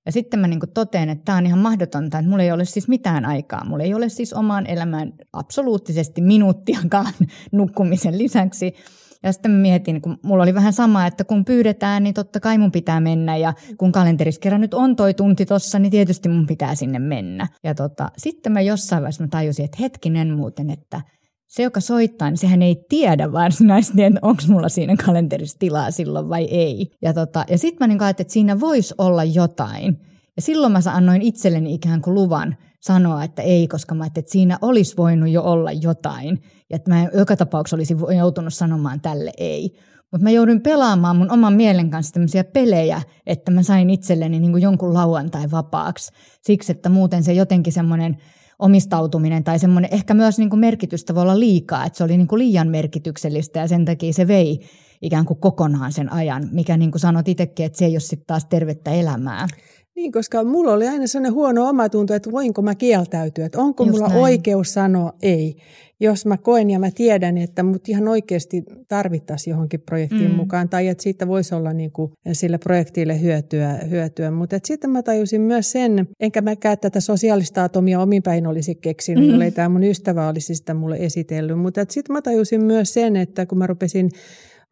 [0.07, 2.89] Ja sitten mä niin totean, että tämä on ihan mahdotonta, että mulla ei ole siis
[2.89, 3.65] mitään aikaa.
[3.65, 7.13] Mulla ei ole siis omaan elämään absoluuttisesti minuuttiakaan
[7.53, 8.75] nukkumisen lisäksi.
[9.23, 12.59] Ja sitten mä mietin, kun mulla oli vähän sama, että kun pyydetään, niin totta kai
[12.59, 13.37] mun pitää mennä.
[13.37, 17.47] Ja kun kalenterissa kerran nyt on toi tunti tossa, niin tietysti mun pitää sinne mennä.
[17.65, 21.01] Ja tota, sitten mä jossain vaiheessa mä tajusin, että hetkinen muuten, että
[21.51, 26.29] se, joka soittaa, niin sehän ei tiedä varsinaisesti, että onko mulla siinä kalenterissa tilaa silloin
[26.29, 26.91] vai ei.
[27.03, 30.01] Ja, tota, ja sitten mä niin ajattelin, että siinä voisi olla jotain.
[30.37, 34.33] Ja silloin mä annoin itselleni ikään kuin luvan sanoa, että ei, koska mä ajattelin, että
[34.33, 36.43] siinä olisi voinut jo olla jotain.
[36.71, 39.77] Ja että mä joka tapauksessa olisin joutunut sanomaan tälle ei.
[40.13, 44.53] Mutta mä joudun pelaamaan mun oman mielen kanssa tämmöisiä pelejä, että mä sain itselleni niin
[44.53, 46.13] kuin jonkun lauantai vapaaksi.
[46.43, 48.17] Siksi, että muuten se jotenkin semmoinen
[48.61, 52.29] omistautuminen tai semmoinen ehkä myös niin kuin merkitystä voi olla liikaa, että se oli niin
[52.29, 54.61] kuin liian merkityksellistä ja sen takia se vei
[55.03, 58.27] ikään kuin kokonaan sen ajan, mikä niin kuin sanot itsekin, että se ei ole sitten
[58.27, 59.47] taas tervettä elämää.
[60.01, 63.93] Niin, koska mulla oli aina sellainen huono omatunto, että voinko mä kieltäytyä, että onko Just
[63.93, 64.21] mulla näin.
[64.21, 65.57] oikeus sanoa ei.
[66.01, 70.37] Jos mä koen ja mä tiedän, että mut ihan oikeasti tarvittaisiin johonkin projektiin Mm.
[70.37, 73.79] mukaan, tai että siitä voisi olla niin kuin sille projektille hyötyä.
[73.91, 74.31] hyötyä.
[74.31, 79.25] Mutta sitten mä tajusin myös sen, enkä mäkään tätä sosiaalista atomia omin päin olisi keksinyt,
[79.25, 79.31] Mm.
[79.31, 81.59] jollei tämä mun ystävä olisi sitä mulle esitellyt.
[81.59, 84.11] Mutta sitten mä tajusin myös sen, että kun mä rupesin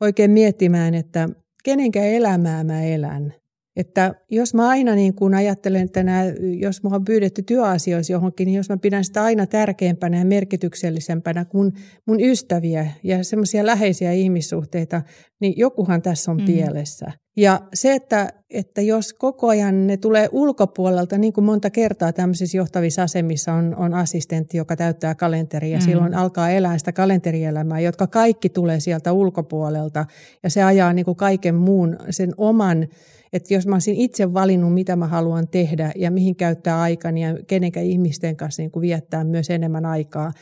[0.00, 1.28] oikein miettimään, että
[1.64, 3.34] kenenkä elämää mä elän.
[3.78, 6.24] Että jos mä aina niin kun ajattelen, että nää,
[6.60, 11.44] jos mua on pyydetty työasioissa johonkin, niin jos mä pidän sitä aina tärkeämpänä ja merkityksellisempänä
[11.44, 11.72] kuin
[12.06, 15.02] mun ystäviä ja semmoisia läheisiä ihmissuhteita,
[15.40, 16.44] niin jokuhan tässä on mm.
[16.44, 17.12] pielessä.
[17.36, 22.56] Ja se, että, että jos koko ajan ne tulee ulkopuolelta, niin kuin monta kertaa tämmöisissä
[22.56, 25.84] johtavissa asemissa on, on assistentti, joka täyttää kalenteria, ja Mm.
[25.84, 30.06] silloin alkaa elää sitä kalenterielämää, jotka kaikki tulee sieltä ulkopuolelta,
[30.42, 32.88] ja se ajaa niin kuin kaiken muun sen oman
[33.32, 37.38] että jos mä olisin itse valinnut, mitä mä haluan tehdä ja mihin käyttää aikani ja
[37.46, 40.32] kenenkä ihmisten kanssa niin kuin viettää myös enemmän aikaa,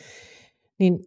[0.78, 0.98] niin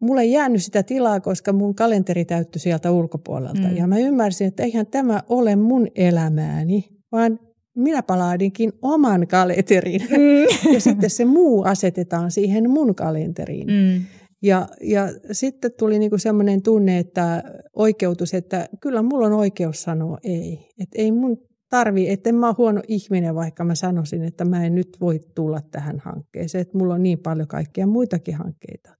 [0.00, 3.68] mulle ei jäänyt sitä tilaa, koska mun kalenteri täyttyi sieltä ulkopuolelta.
[3.68, 3.76] Mm.
[3.76, 7.38] Ja mä ymmärsin, että eihän tämä ole mun elämääni, vaan
[7.76, 10.00] minä palaadinkin oman kalenterin.
[10.00, 10.72] Mm.
[10.74, 13.66] ja sitten se muu asetetaan siihen mun kalenteriin.
[13.66, 14.04] Mm.
[14.42, 17.42] Ja, ja sitten tuli niinku semmoinen tunne, että
[17.76, 20.68] oikeutus, että kyllä mulla on oikeus sanoa ei.
[20.80, 24.64] Että ei mun tarvi, että en mä ole huono ihminen, vaikka mä sanoisin, että mä
[24.64, 26.62] en nyt voi tulla tähän hankkeeseen.
[26.62, 28.96] Että mulla on niin paljon kaikkia muitakin hankkeita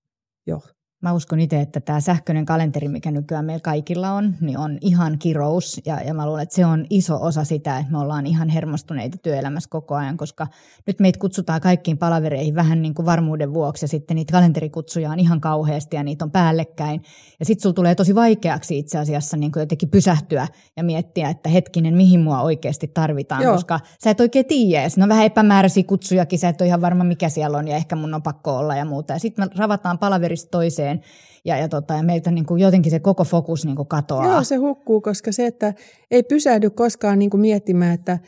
[0.47, 0.61] jo.
[1.07, 5.19] Mä uskon itse, että tämä sähköinen kalenteri, mikä nykyään meillä kaikilla on, niin on ihan
[5.19, 5.81] kirous.
[5.85, 9.19] Ja, ja mä luulen, että se on iso osa sitä, että me ollaan ihan hermostuneita
[9.19, 10.47] työelämässä koko ajan, koska
[10.87, 15.19] nyt meitä kutsutaan kaikkiin palavereihin vähän niin kuin varmuuden vuoksi, ja sitten niitä kalenterikutsuja on
[15.19, 17.03] ihan kauheasti, ja niitä on päällekkäin.
[17.39, 21.49] Ja sitten sulla tulee tosi vaikeaksi itse asiassa niin kuin jotenkin pysähtyä ja miettiä, että
[21.49, 23.55] hetkinen, mihin mua oikeasti tarvitaan, Joo.
[23.55, 24.83] koska sä et oikein tiedä.
[24.83, 27.77] Ja siinä on vähän epämääräisiä kutsujakin, sä et ole ihan varma, mikä siellä on, ja
[27.77, 29.13] ehkä mun on pakko olla ja muuta.
[29.13, 30.96] Ja sitten me ravataan palaverista toiseen,
[31.45, 34.27] ja, ja, tota, ja meiltä niin kuin jotenkin se koko fokus niin kuin katoaa.
[34.27, 35.75] Joo, se hukkuu, koska se, että
[36.11, 38.19] ei pysähdy koskaan niin kuin miettimään, että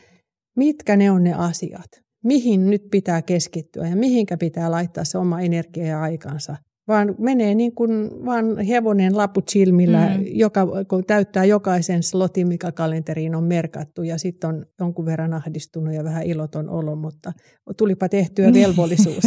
[0.57, 1.89] mitkä ne on ne asiat,
[2.23, 6.55] mihin nyt pitää keskittyä ja mihinkä pitää laittaa se oma energia ja aikansa.
[6.87, 10.23] Vaan menee niin kuin vaan hevonen laput silmillä, Mm.
[10.27, 15.93] joka, kun täyttää jokaisen slotin, mikä kalenteriin on merkattu ja sitten on jonkun verran ahdistunut
[15.93, 17.33] ja vähän iloton olo, mutta
[17.77, 19.23] tulipa tehtyä velvollisuus.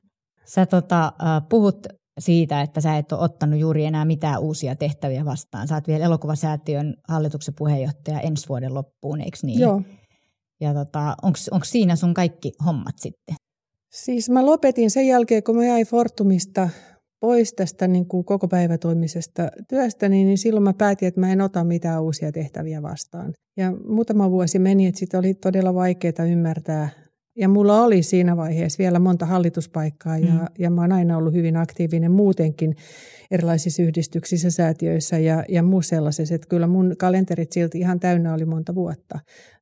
[0.54, 1.86] Sä tota, äh, puhut
[2.18, 5.68] siitä, että sä et ole ottanut juuri enää mitään uusia tehtäviä vastaan.
[5.68, 9.60] Sä oot vielä elokuvasäätiön hallituksen puheenjohtaja ensi vuoden loppuun, eikö niin?
[9.60, 9.82] Joo.
[10.60, 13.34] Ja tota, onko siinä sun kaikki hommat sitten?
[13.92, 16.68] Siis mä lopetin sen jälkeen, kun mä jäin Fortumista
[17.20, 21.64] pois tästä niin kuin koko päivätoimisesta työstä, niin silloin mä päätin, että mä en ota
[21.64, 23.32] mitään uusia tehtäviä vastaan.
[23.56, 26.88] Ja muutama vuosi meni, että sitä oli todella vaikeaa ymmärtää.
[27.36, 30.46] Ja mulla oli siinä vaiheessa vielä monta hallituspaikkaa ja, Mm.
[30.58, 32.76] ja mä oon aina ollut hyvin aktiivinen muutenkin
[33.30, 36.34] erilaisissa yhdistyksissä, säätiöissä ja, ja muussa sellaisessa.
[36.34, 39.18] Että kyllä mun kalenterit silti ihan täynnä oli monta vuotta.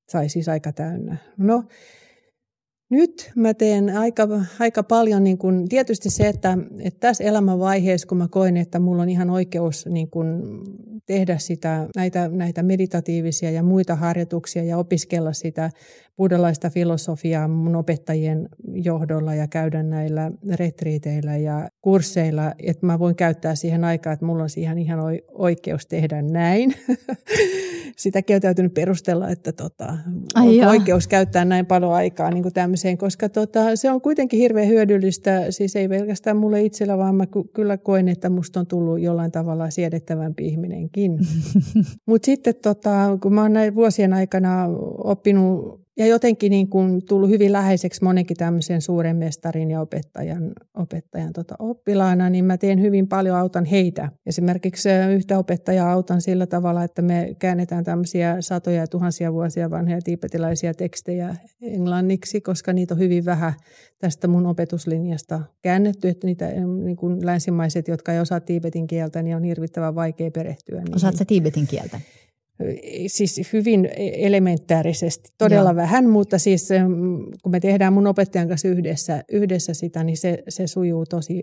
[0.09, 1.17] Sai siis aika täynnä.
[1.39, 1.65] No,
[2.91, 8.19] nyt mä teen aika, aika paljon, niin kun, tietysti se, että, että tässä elämänvaiheessa, kun
[8.19, 10.43] mä koen, että mulla on ihan oikeus niin kun,
[11.07, 15.71] tehdä sitä, näitä, näitä meditatiivisia ja muita harjoituksia ja opiskella sitä
[16.17, 23.55] buddhalaista filosofiaa mun opettajien johdolla ja käydä näillä retriiteillä ja kursseilla, että mä voin käyttää
[23.55, 24.99] siihen aikaa, että mulla on siihen ihan
[25.33, 26.75] oikeus tehdä näin.
[27.97, 29.97] Sitäkin on täytynyt perustella, että tota,
[30.57, 30.71] jaa.
[30.71, 35.51] oikeus käyttää näin paljon aikaa niin kuin tämmöiseen, koska tota, se on kuitenkin hirveän hyödyllistä,
[35.51, 39.33] siis ei pelkästään mulle itsellä, vaan mä ky- kyllä koen, että musta on tullut jollain
[39.33, 41.19] tavalla siedettävämpi ihminenkin.
[42.09, 44.67] Mutta sitten tota, kun mä oon näin vuosien aikana
[45.05, 51.33] oppinut ja jotenkin niin kuin tullut hyvin läheiseksi monenkin tämmöisen suuren mestarin ja opettajan, opettajan
[51.33, 54.09] tota oppilaana, niin mä teen hyvin paljon, autan heitä.
[54.27, 60.01] Esimerkiksi yhtä opettajaa autan sillä tavalla, että me käännetään tämmöisiä satoja ja tuhansia vuosia vanhoja
[60.05, 63.53] tiipetilaisia tekstejä englanniksi, koska niitä on hyvin vähän
[63.99, 66.47] tästä mun opetuslinjasta käännetty, että niitä
[66.85, 70.79] niin kuin länsimaiset, jotka ei osaa tiibetin kieltä, niin on hirvittävän vaikea perehtyä.
[70.79, 72.01] niihin Osaat sä tiibetin kieltä?
[73.07, 75.77] Siis hyvin elementäärisesti, todella Joo.
[75.77, 76.69] vähän, mutta siis
[77.43, 81.43] kun me tehdään mun opettajan kanssa yhdessä, yhdessä sitä, niin se, se sujuu tosi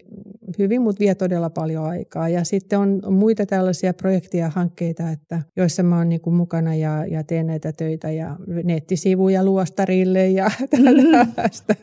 [0.59, 2.30] hyvin, mutta vie todella paljon aikaa.
[2.30, 6.76] Ja sitten on, muita tällaisia projekteja ja hankkeita, että, joissa mä oon niin kuin mukana
[6.76, 11.76] ja, ja teen näitä töitä ja nettisivuja luostarille ja tällaista,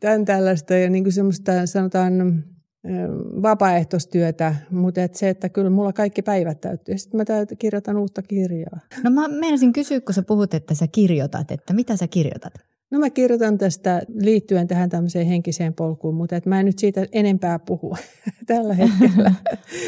[0.00, 2.44] tämän tällaista ja niin kuin semmoista sanotaan
[3.42, 6.98] vapaaehtoistyötä, mutta et se, että kyllä mulla kaikki päivät täyttyy.
[6.98, 8.80] Sitten mä täytyy, kirjoitan uutta kirjaa.
[9.04, 12.52] No mä menisin kysyä, kun sä puhut, että sä kirjoitat, että mitä sä kirjoitat?
[12.90, 17.06] No mä kirjoitan tästä liittyen tähän tämmöiseen henkiseen polkuun, mutta et mä en nyt siitä
[17.12, 17.96] enempää puhu
[18.46, 19.34] tällä hetkellä.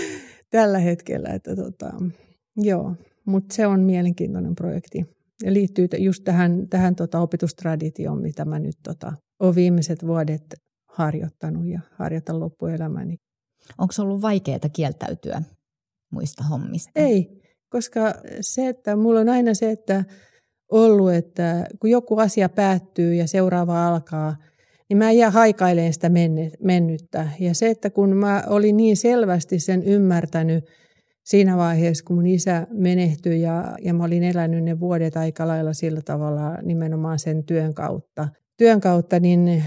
[0.50, 1.92] tällä hetkellä että tota,
[2.56, 5.06] joo, mutta se on mielenkiintoinen projekti.
[5.44, 10.42] Ja liittyy just tähän, tähän tota opetustraditioon, mitä mä nyt tota, olen viimeiset vuodet
[10.92, 13.16] harjoittanut ja harjoitan loppuelämäni.
[13.78, 15.42] Onko ollut vaikeaa kieltäytyä
[16.10, 16.90] muista hommista?
[16.94, 20.04] Ei, koska se, että mulla on aina se, että
[20.70, 24.36] ollut, että kun joku asia päättyy ja seuraava alkaa,
[24.88, 26.10] niin mä jää haikailemaan sitä
[26.60, 27.28] mennyttä.
[27.40, 30.64] Ja se, että kun mä olin niin selvästi sen ymmärtänyt
[31.24, 35.72] siinä vaiheessa, kun mun isä menehtyi ja, ja mä olin elänyt ne vuodet aika lailla
[35.72, 38.28] sillä tavalla nimenomaan sen työn kautta–
[38.58, 39.64] työn kautta, niin eh,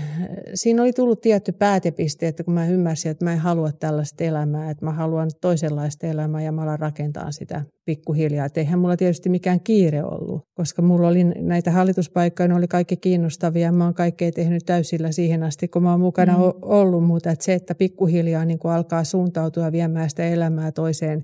[0.54, 4.70] siinä oli tullut tietty päätepiste, että kun mä ymmärsin, että mä en halua tällaista elämää,
[4.70, 8.46] että mä haluan toisenlaista elämää ja mä alan rakentaa sitä pikkuhiljaa.
[8.46, 12.98] Että eihän mulla tietysti mikään kiire ollut, koska mulla oli näitä hallituspaikkoja, ne oli kaikki
[12.98, 13.72] kiinnostavia.
[13.72, 16.44] Mä oon kaikkea tehnyt täysillä siihen asti, kun mä oon mukana mm.
[16.62, 21.24] ollut, mutta että se, että pikkuhiljaa niin alkaa suuntautua viemään sitä elämää toiseen,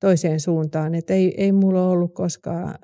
[0.00, 0.94] toiseen suuntaan.
[0.94, 2.74] Että ei, ei mulla ollut koskaan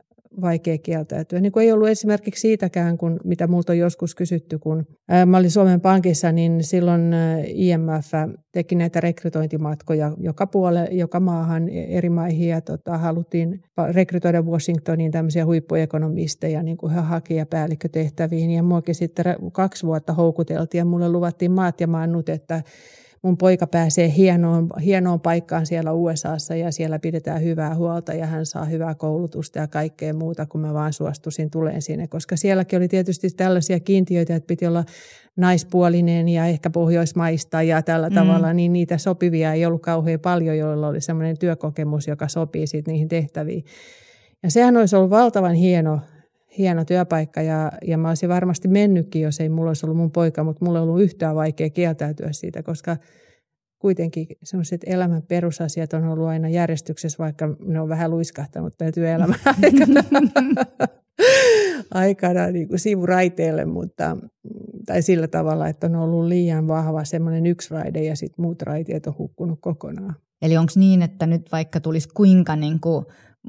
[0.40, 1.40] vaikea kieltäytyä.
[1.40, 4.86] Niin kuin ei ollut esimerkiksi siitäkään, kun, mitä multa on joskus kysytty, kun
[5.26, 7.14] mä olin Suomen Pankissa, niin silloin
[7.46, 8.12] IMF
[8.52, 13.62] teki näitä rekrytointimatkoja joka puolelle, joka maahan, eri maihin, ja tota, haluttiin
[13.92, 21.08] rekrytoida Washingtoniin tämmöisiä huippuekonomisteja niin kuin hakijapäällikkötehtäviin, ja muakin sitten kaksi vuotta houkuteltiin, ja mulle
[21.08, 22.62] luvattiin maat ja maannut, että
[23.24, 28.46] mun poika pääsee hienoon, hienoon paikkaan siellä USAssa ja siellä pidetään hyvää huolta ja hän
[28.46, 32.08] saa hyvää koulutusta ja kaikkea muuta, kun mä vaan suostuisin tuleen sinne.
[32.08, 34.84] Koska sielläkin oli tietysti tällaisia kiintiöitä, että piti olla
[35.36, 38.14] naispuolinen ja ehkä pohjoismaista ja tällä mm.
[38.14, 42.92] tavalla, niin niitä sopivia ei ollut kauhean paljon, joilla oli semmoinen työkokemus, joka sopii sitten
[42.92, 43.64] niihin tehtäviin.
[44.42, 46.00] Ja sehän olisi ollut valtavan hieno,
[46.58, 50.44] hieno työpaikka ja, ja mä olisin varmasti mennytkin, jos ei mulla olisi ollut mun poika,
[50.44, 52.96] mutta mulla ei ollut yhtään vaikea kieltäytyä siitä, koska
[53.78, 59.38] kuitenkin sellaiset elämän perusasiat on ollut aina järjestyksessä, vaikka ne on vähän luiskahtanut tämä työelämän
[59.62, 60.02] aikana,
[61.94, 64.16] aikana niin kuin sivuraiteelle, mutta,
[64.86, 69.06] tai sillä tavalla, että on ollut liian vahva semmoinen yksi raide ja sitten muut raiteet
[69.06, 70.14] on hukkunut kokonaan.
[70.42, 73.04] Eli onko niin, että nyt vaikka tulisi kuinka niin kuin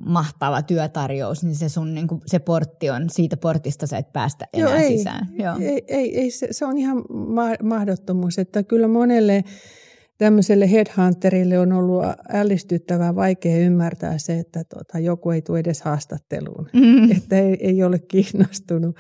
[0.06, 4.48] mahtava työtarjous, niin se sun niin kuin, se portti on, siitä portista sä et päästä
[4.54, 5.28] enää Joo, ei, sisään.
[5.34, 5.56] Joo.
[5.60, 9.44] Ei, ei, ei se, se on ihan ma- mahdottomuus, että kyllä monelle
[10.18, 16.70] tämmöiselle headhunterille on ollut ällistyttävää vaikea ymmärtää se, että tota, joku ei tule edes haastatteluun,
[16.74, 17.12] mm.
[17.12, 18.96] että ei, ei ole kiinnostunut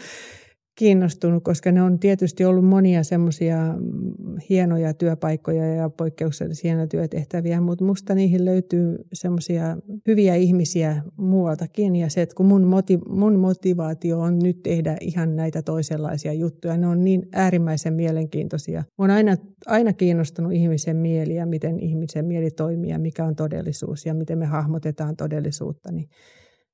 [0.76, 7.86] kiinnostunut, koska ne on tietysti ollut monia semmoisia mm, hienoja työpaikkoja ja poikkeuksellisia työtehtäviä, mutta
[7.86, 14.20] musta niihin löytyy semmoisia hyviä ihmisiä muualtakin ja se, että kun mun, motiv- mun motivaatio
[14.20, 18.84] on nyt tehdä ihan näitä toisenlaisia juttuja, ne on niin äärimmäisen mielenkiintoisia.
[18.98, 24.06] on aina, aina kiinnostunut ihmisen mieli ja miten ihmisen mieli toimii ja mikä on todellisuus
[24.06, 26.10] ja miten me hahmotetaan todellisuutta, niin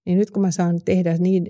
[0.06, 1.46] niin nyt kun mä saan tehdä niin,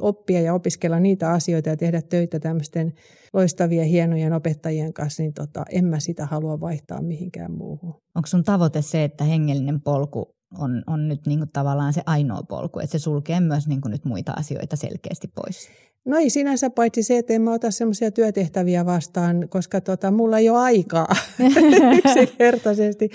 [0.00, 2.92] oppia ja opiskella niitä asioita ja tehdä töitä tämmöisten
[3.32, 7.94] loistavien, hienojen opettajien kanssa, niin tota, en mä sitä halua vaihtaa mihinkään muuhun.
[8.14, 12.42] Onko sun tavoite se, että hengellinen polku on, on nyt niin kuin tavallaan se ainoa
[12.48, 15.68] polku, että se sulkee myös niin kuin nyt muita asioita selkeästi pois?
[16.04, 20.38] No ei sinänsä paitsi se, että en mä ota semmoisia työtehtäviä vastaan, koska tota, mulla
[20.38, 21.06] ei ole aikaa
[21.98, 23.10] yksinkertaisesti.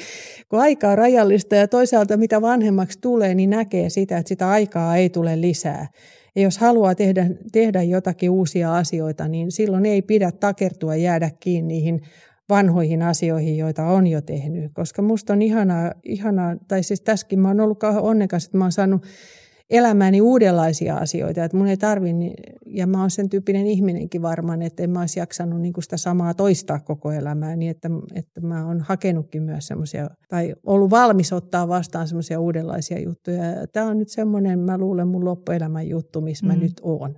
[0.50, 4.96] Kun aika on rajallista ja toisaalta mitä vanhemmaksi tulee, niin näkee sitä, että sitä aikaa
[4.96, 5.88] ei tule lisää.
[6.36, 11.74] Ja jos haluaa tehdä, tehdä jotakin uusia asioita, niin silloin ei pidä takertua jäädä kiinni
[11.74, 12.02] niihin
[12.50, 14.72] vanhoihin asioihin, joita on jo tehnyt.
[14.74, 18.72] Koska musta on ihanaa, ihanaa tai siis tässäkin mä oon ollut onnekas, että mä oon
[18.72, 19.06] saanut
[19.70, 22.10] elämääni uudenlaisia asioita, että mun ei tarvi,
[22.66, 26.34] ja mä oon sen tyyppinen ihminenkin varmaan, että en mä olisi jaksanut niin sitä samaa
[26.34, 31.68] toistaa koko elämää, niin että, että mä oon hakenutkin myös semmoisia, tai ollut valmis ottaa
[31.68, 33.42] vastaan semmoisia uudenlaisia juttuja.
[33.74, 36.52] Tämä on nyt semmoinen, mä luulen mun loppuelämän juttu, missä mm.
[36.54, 37.16] mä nyt oon.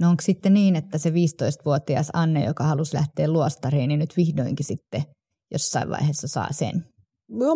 [0.00, 4.66] No onko sitten niin, että se 15-vuotias Anne, joka halusi lähteä luostariin, niin nyt vihdoinkin
[4.66, 5.02] sitten
[5.52, 6.84] jossain vaiheessa saa sen?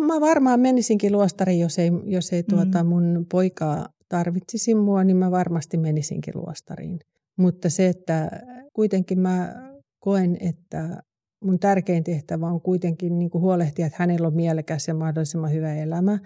[0.07, 2.89] Mä varmaan menisinkin luostariin, jos ei, jos ei tuota mm.
[2.89, 6.99] mun poikaa tarvitsisin mua, niin mä varmasti menisinkin luostariin.
[7.37, 8.29] Mutta se, että
[8.73, 9.53] kuitenkin mä
[9.99, 11.01] koen, että
[11.45, 15.75] mun tärkein tehtävä on kuitenkin niin kuin huolehtia, että hänellä on mielekäs ja mahdollisimman hyvä
[15.75, 16.19] elämä.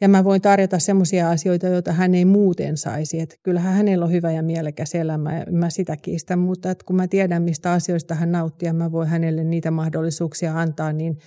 [0.00, 3.20] Ja mä voin tarjota semmoisia asioita, joita hän ei muuten saisi.
[3.20, 6.96] Että kyllähän hänellä on hyvä ja mielekäs elämä ja mä sitä kiistän, mutta että kun
[6.96, 11.18] mä tiedän, mistä asioista hän nauttii ja mä voin hänelle niitä mahdollisuuksia antaa, niin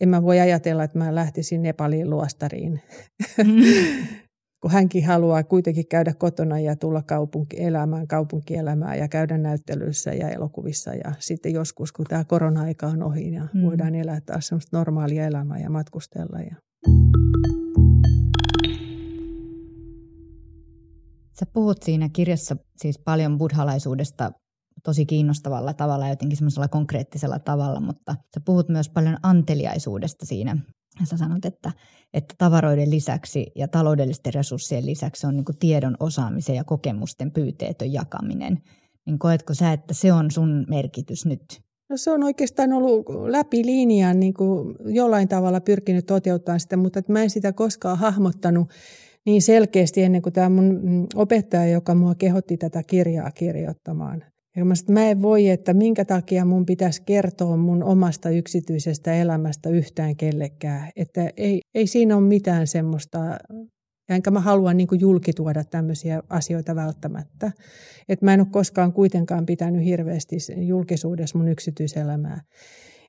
[0.00, 2.80] en mä voi ajatella, että mä lähtisin Nepalin luostariin.
[3.44, 3.62] Mm.
[4.64, 10.94] kun hänkin haluaa kuitenkin käydä kotona ja tulla kaupunkielämään, kaupunkielämään ja käydä näyttelyissä ja elokuvissa.
[10.94, 13.62] Ja sitten joskus, kun tämä korona-aika on ohi, ja mm.
[13.62, 16.38] voidaan elää taas semmoista normaalia elämää ja matkustella.
[16.38, 16.56] Ja...
[21.38, 24.32] Sä puhut siinä kirjassa siis paljon buddhalaisuudesta
[24.84, 30.56] tosi kiinnostavalla tavalla, jotenkin semmoisella konkreettisella tavalla, mutta sä puhut myös paljon anteliaisuudesta siinä.
[31.00, 31.72] Ja sä sanot, että,
[32.14, 38.58] että tavaroiden lisäksi ja taloudellisten resurssien lisäksi on niin tiedon, osaamisen ja kokemusten pyyteetön jakaminen.
[39.06, 41.60] Niin koetko sä, että se on sun merkitys nyt?
[41.88, 44.34] No se on oikeastaan ollut läpi linjaan niin
[44.84, 48.68] jollain tavalla pyrkinyt toteuttamaan sitä, mutta mä en sitä koskaan hahmottanut
[49.26, 54.24] niin selkeästi ennen kuin tämä mun mm, opettaja, joka mua kehotti tätä kirjaa kirjoittamaan.
[54.56, 59.70] Ja mä, mä en voi, että minkä takia mun pitäisi kertoa mun omasta yksityisestä elämästä
[59.70, 60.90] yhtään kellekään.
[60.96, 63.18] Että ei, ei siinä ole mitään semmoista,
[64.08, 67.52] enkä mä halua niin julkituoda tämmöisiä asioita välttämättä.
[68.08, 72.40] Että mä en ole koskaan kuitenkaan pitänyt hirveästi julkisuudessa mun yksityiselämää.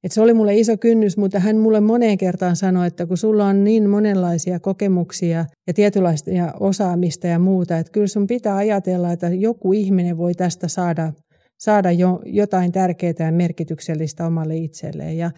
[0.05, 3.45] Et se oli mulle iso kynnys, mutta hän mulle moneen kertaan sanoi, että kun sulla
[3.45, 9.11] on niin monenlaisia kokemuksia ja tietynlaista ja osaamista ja muuta, että kyllä sun pitää ajatella,
[9.11, 11.13] että joku ihminen voi tästä saada
[11.59, 15.17] saada jo jotain tärkeää ja merkityksellistä omalle itselleen.
[15.17, 15.31] Ja,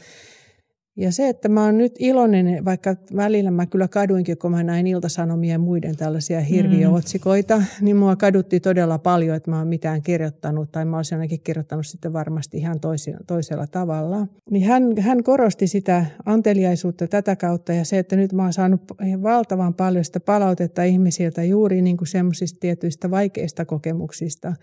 [0.98, 4.88] ja se, että mä oon nyt iloinen, vaikka välillä mä kyllä kaduinkin, kun mä näin
[4.88, 7.66] iltasanomia ja muiden tällaisia hirviöotsikoita, mm.
[7.82, 11.88] niin mua kadutti todella paljon, että mä oon mitään kirjoittanut, tai mä olisin ainakin kirjoittanut
[11.88, 14.28] sitten varmasti ihan toisi, toisella tavalla.
[14.50, 18.82] Niin hän, hän korosti sitä anteliaisuutta tätä kautta, ja se, että nyt mä oon saanut
[19.24, 24.54] valtavan paljon sitä palautetta ihmisiltä juuri niin kuin semmoisista tietyistä vaikeista kokemuksista,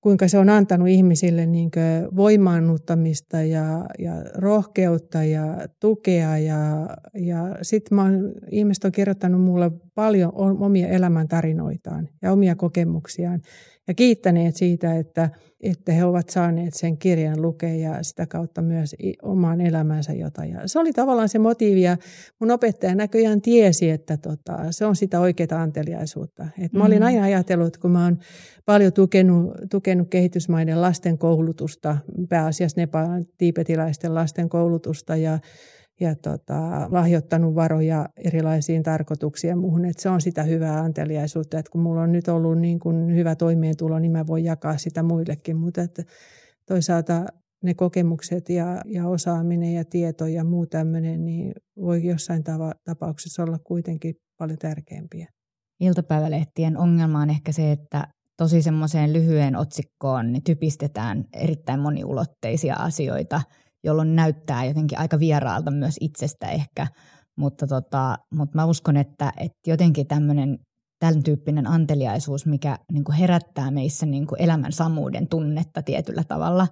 [0.00, 1.70] kuinka se on antanut ihmisille niin
[2.16, 6.38] voimaannuttamista ja, ja rohkeutta ja tukea.
[6.38, 7.98] Ja, ja sitten
[8.50, 13.40] ihmiset on kirjoittanut mulle paljon omia elämäntarinoitaan ja omia kokemuksiaan
[13.88, 15.30] ja kiittäneet siitä, että,
[15.60, 20.50] että he ovat saaneet sen kirjan lukea ja sitä kautta myös omaan elämänsä jotain.
[20.50, 21.96] Ja se oli tavallaan se motiivi ja
[22.40, 26.46] mun opettaja näköjään tiesi, että tota, se on sitä oikeaa anteliaisuutta.
[26.58, 27.06] Et mä olin mm.
[27.06, 28.18] aina ajatellut, kun mä oon
[28.64, 31.96] paljon tukenut, tukenut kehitysmaiden lasten koulutusta,
[32.28, 35.38] pääasiassa Nepal, tiipetiläisten lasten koulutusta ja
[36.00, 39.84] ja tota, lahjoittanut varoja erilaisiin tarkoituksiin ja muuhun.
[39.84, 43.36] Että se on sitä hyvää anteliaisuutta, että kun mulla on nyt ollut niin kuin hyvä
[43.36, 45.56] toimeentulo, niin mä voin jakaa sitä muillekin.
[45.56, 45.80] Mutta
[46.66, 47.26] toisaalta
[47.62, 53.42] ne kokemukset ja, ja osaaminen ja tieto ja muu tämmöinen, niin voi jossain tava, tapauksessa
[53.42, 55.28] olla kuitenkin paljon tärkeämpiä.
[55.80, 63.40] Iltapäivälehtien ongelma on ehkä se, että tosi semmoiseen lyhyen otsikkoon niin typistetään erittäin moniulotteisia asioita–
[63.84, 66.86] jolloin näyttää jotenkin aika vieraalta myös itsestä ehkä.
[67.36, 70.58] Mutta, tota, mutta mä uskon, että, että jotenkin tämmöinen
[70.98, 76.66] tämän tyyppinen anteliaisuus, mikä niin kuin herättää meissä niin kuin elämän samuuden tunnetta tietyllä tavalla,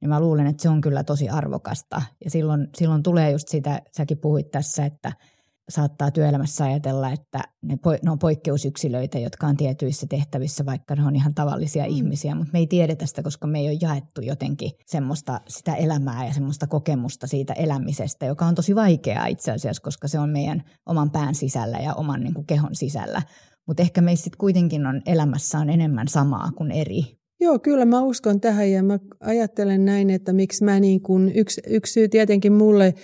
[0.00, 2.02] niin mä luulen, että se on kyllä tosi arvokasta.
[2.24, 5.12] Ja silloin, silloin tulee just sitä, säkin puhuit tässä, että–
[5.68, 11.04] saattaa työelämässä ajatella, että ne, po, ne on poikkeusyksilöitä, jotka on tietyissä tehtävissä, vaikka ne
[11.04, 11.90] on ihan tavallisia mm.
[11.90, 16.26] ihmisiä, mutta me ei tiedetä sitä, koska me ei ole jaettu jotenkin semmoista sitä elämää
[16.26, 20.62] ja semmoista kokemusta siitä elämisestä, joka on tosi vaikeaa itse asiassa, koska se on meidän
[20.86, 23.22] oman pään sisällä ja oman niin kuin kehon sisällä.
[23.66, 27.02] Mutta ehkä meissä sitten kuitenkin on elämässä on enemmän samaa kuin eri.
[27.40, 31.60] Joo, kyllä mä uskon tähän ja mä ajattelen näin, että miksi mä niin kuin, yksi,
[31.66, 32.94] yksi syy tietenkin mulle,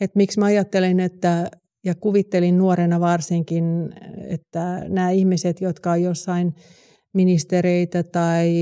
[0.00, 1.50] että miksi mä ajattelen, että
[1.84, 3.64] ja kuvittelin nuorena varsinkin,
[4.28, 6.54] että nämä ihmiset, jotka on jossain
[7.14, 8.54] ministereitä tai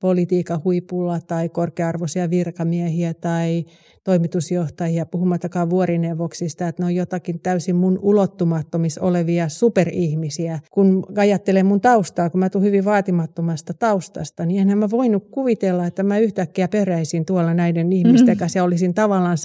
[0.00, 3.64] politiikan huipulla tai korkearvoisia virkamiehiä tai
[4.04, 10.60] toimitusjohtajia, puhumattakaan vuorineuvoksista, että ne on jotakin täysin mun ulottumattomissa olevia superihmisiä.
[10.70, 15.86] Kun ajattelen mun taustaa, kun mä tuun hyvin vaatimattomasta taustasta, niin enhän mä voinut kuvitella,
[15.86, 18.38] että mä yhtäkkiä peräisin tuolla näiden ihmisten mm-hmm.
[18.38, 19.38] kanssa ja olisin tavallaan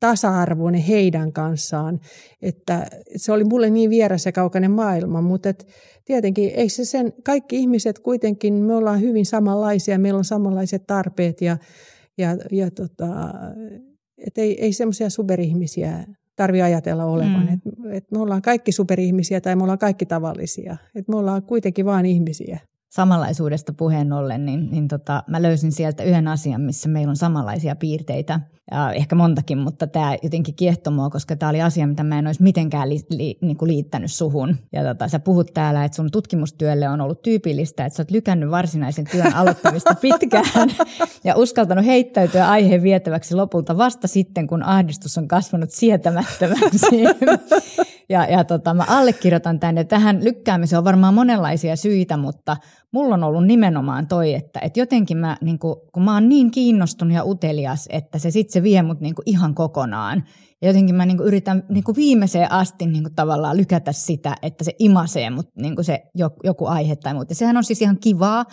[0.00, 2.00] tasa-arvoinen heidän kanssaan.
[2.42, 2.86] Että
[3.16, 5.66] se oli mulle niin vieras ja kaukainen maailma, mutta et
[6.04, 11.40] tietenkin ei se sen, kaikki ihmiset kuitenkin, me ollaan hyvin samanlaisia, meillä on samanlaiset tarpeet
[11.40, 11.56] ja,
[12.18, 13.06] ja, ja tota,
[14.26, 16.04] et ei, ei semmoisia superihmisiä
[16.36, 17.46] tarvi ajatella olevan.
[17.46, 17.54] Mm.
[17.54, 17.60] Et,
[17.96, 20.76] et me ollaan kaikki superihmisiä tai me ollaan kaikki tavallisia.
[20.94, 22.60] Et me ollaan kuitenkin vain ihmisiä.
[22.90, 27.76] samanlaisuudesta puheen ollen, niin, niin tota, mä löysin sieltä yhden asian, missä meillä on samanlaisia
[27.76, 28.40] piirteitä.
[28.70, 32.26] Ja ehkä montakin, mutta tämä jotenkin kiehtoi mua, koska tämä oli asia, mitä mä en
[32.26, 34.56] olisi mitenkään li, li, niin kuin liittänyt suhun.
[34.72, 38.50] Ja tota, sä puhut täällä, että sun tutkimustyölle on ollut tyypillistä, että sä oot lykännyt
[38.50, 40.70] varsinaisen työn aloittamista pitkään
[41.24, 46.86] ja uskaltanut heittäytyä aiheen vietäväksi lopulta vasta sitten, kun ahdistus on kasvanut sietämättömäksi.
[48.08, 49.84] Ja, ja tota, mä allekirjoitan tänne.
[49.84, 52.56] Tähän lykkäämiseen on varmaan monenlaisia syitä, mutta
[52.92, 56.50] mulla on ollut nimenomaan toi, että, että jotenkin mä, niin kun, kun mä oon niin
[56.50, 60.24] kiinnostunut ja utelias, että se sitten se vie mut niin ihan kokonaan.
[60.62, 65.30] Ja jotenkin mä niin yritän niin viimeiseen asti niin tavallaan lykätä sitä, että se imasee
[65.30, 66.02] mut niin se
[66.44, 67.34] joku aihe tai muuta.
[67.34, 68.44] Sehän on siis ihan kivaa,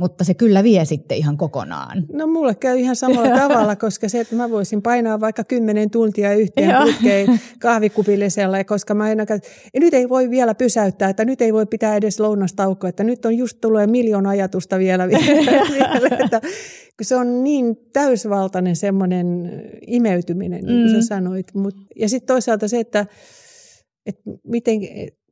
[0.00, 2.04] mutta se kyllä vie sitten ihan kokonaan.
[2.12, 6.34] No mulle käy ihan samalla tavalla, koska se, että mä voisin painaa vaikka kymmenen tuntia
[6.34, 9.26] yhteen putkeen kahvikupillisella, koska mä aina,
[9.74, 13.24] ja nyt ei voi vielä pysäyttää, että nyt ei voi pitää edes lounastaukoa, että nyt
[13.24, 16.40] on just tulee miljoona ajatusta vielä, vielä että
[17.02, 19.50] se on niin täysvaltainen semmoinen
[19.86, 21.00] imeytyminen, niin kuin mm.
[21.00, 21.54] sä sanoit.
[21.54, 23.06] Mut, ja sitten toisaalta se, että,
[24.06, 24.80] että miten,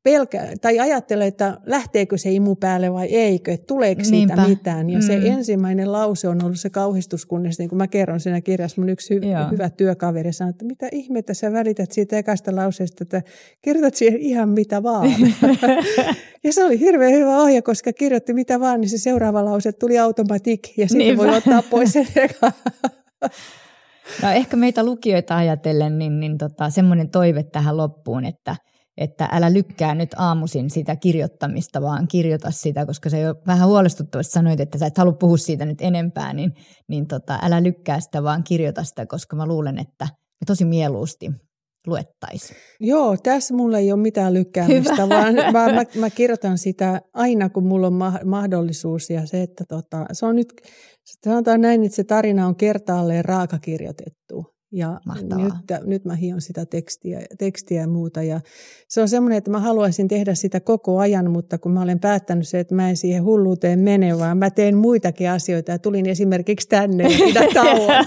[0.02, 4.48] pelkä, tai ajattelee, että lähteekö se imu päälle vai eikö, että tuleeko siitä Niinpä.
[4.48, 4.90] mitään.
[4.90, 5.02] Ja mm.
[5.02, 8.88] se ensimmäinen lause on ollut se kauhistus, kunnes niin kuin mä kerron siinä kirjassa, mun
[8.88, 13.22] yksi hy- hyvä työkaveri sanoi, että mitä ihmettä sä välität siitä ekasta lauseesta, että
[13.62, 15.10] kirjoitat siihen ihan mitä vaan.
[16.44, 19.98] ja se oli hirveän hyvä ohje, koska kirjoitti mitä vaan, niin se seuraava lause tuli
[19.98, 22.06] automatik ja sitten voi ottaa pois sen
[24.22, 28.56] No ehkä meitä lukijoita ajatellen, niin, niin tota, semmoinen toive tähän loppuun, että–
[28.98, 34.32] että älä lykkää nyt aamuisin sitä kirjoittamista, vaan kirjoita sitä, koska se jo vähän huolestuttavasti
[34.32, 36.52] sanoit, että sä et halua puhua siitä nyt enempää, niin,
[36.88, 41.30] niin tota, älä lykkää sitä, vaan kirjoita sitä, koska mä luulen, että me tosi mieluusti
[41.86, 42.56] luettaisiin.
[42.80, 45.08] Joo, tässä mulla ei ole mitään lykkäämistä, Hyvä.
[45.08, 49.10] vaan, vaan mä, mä kirjoitan sitä aina, kun mulla on ma- mahdollisuus.
[49.10, 50.52] Ja se, että tota, se on nyt,
[51.24, 54.17] sanotaan näin, että se tarina on kertaalleen raakakirjoitettu.
[54.72, 55.00] Ja
[55.36, 58.22] nyt, nyt mä hion sitä tekstiä, tekstiä ja muuta.
[58.22, 58.40] Ja
[58.88, 62.48] se on semmoinen, että mä haluaisin tehdä sitä koko ajan, mutta kun mä olen päättänyt
[62.48, 65.72] se, että mä en siihen hulluuteen mene, vaan mä teen muitakin asioita.
[65.72, 67.04] Ja tulin esimerkiksi tänne
[67.34, 68.04] ja tauon.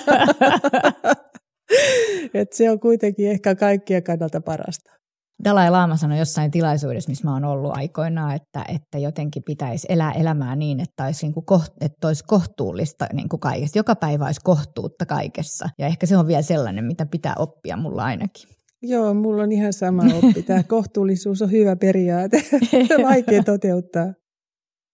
[2.33, 5.00] Et se on kuitenkin ehkä kaikkien kannalta parasta.
[5.43, 10.11] Dalai Lama sanoi jossain tilaisuudessa, missä mä oon ollut aikoinaan, että, että jotenkin pitäisi elää
[10.11, 13.79] elämää niin, että olisi, niin kuin koht, että olisi kohtuullista niin kuin kaikessa.
[13.79, 15.69] Joka päivä olisi kohtuutta kaikessa.
[15.79, 18.49] Ja ehkä se on vielä sellainen, mitä pitää oppia mulla ainakin.
[18.81, 20.43] Joo, mulla on ihan sama oppi.
[20.47, 22.43] Tämä kohtuullisuus on hyvä periaate.
[23.09, 24.13] Vaikea toteuttaa.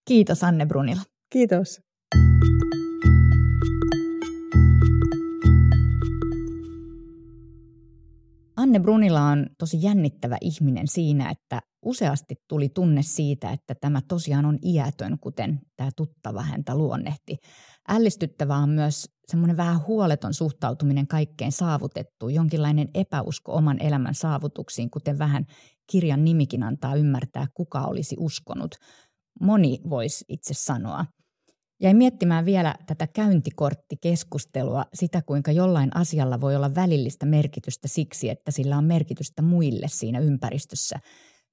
[0.07, 1.01] Kiitos Anne Brunila.
[1.29, 1.81] Kiitos.
[8.67, 14.45] Anne Brunila on tosi jännittävä ihminen siinä, että useasti tuli tunne siitä, että tämä tosiaan
[14.45, 17.37] on iätön, kuten tämä tuttava häntä luonnehti.
[17.87, 25.19] Ällistyttävää on myös semmoinen vähän huoleton suhtautuminen kaikkeen saavutettuun, jonkinlainen epäusko oman elämän saavutuksiin, kuten
[25.19, 25.45] vähän
[25.91, 28.75] kirjan nimikin antaa ymmärtää, kuka olisi uskonut.
[29.41, 31.05] Moni voisi itse sanoa–
[31.81, 38.51] Jäi miettimään vielä tätä käyntikorttikeskustelua, sitä kuinka jollain asialla voi olla välillistä merkitystä siksi, että
[38.51, 40.99] sillä on merkitystä muille siinä ympäristössä.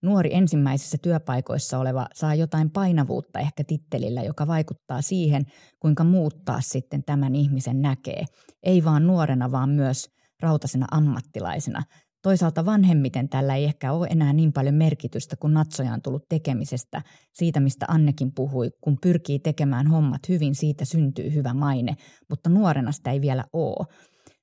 [0.03, 5.43] Nuori ensimmäisissä työpaikoissa oleva saa jotain painavuutta ehkä tittelillä, joka vaikuttaa siihen,
[5.81, 8.25] kuinka muuttaa sitten tämän ihmisen näkee.
[8.63, 10.11] Ei vaan nuorena, vaan myös
[10.41, 11.83] rautasena ammattilaisena–
[12.25, 17.03] Toisaalta vanhemmiten tällä ei ehkä ole enää niin paljon merkitystä, kun natsoja on tullut tekemisestä,
[17.33, 21.97] siitä mistä Annekin puhui, kun pyrkii tekemään hommat hyvin, siitä syntyy hyvä maine,
[22.29, 23.87] mutta nuorena sitä ei vielä ole.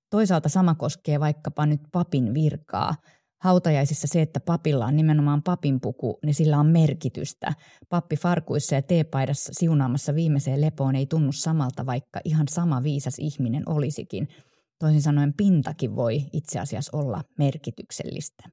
[0.10, 2.96] Toisaalta sama koskee vaikkapa nyt papin virkaa.
[3.42, 7.54] Hautajaisissa se, että papilla on nimenomaan papinpuku, niin sillä on merkitystä.
[7.90, 13.64] Pappi farkuissa ja teepaidassa siunaamassa viimeiseen lepoon ei tunnu samalta, vaikka ihan sama viisas ihminen
[13.70, 14.28] olisikin–
[14.82, 18.44] Toisin sanoen pintakin voi itse asiassa olla merkityksellistä.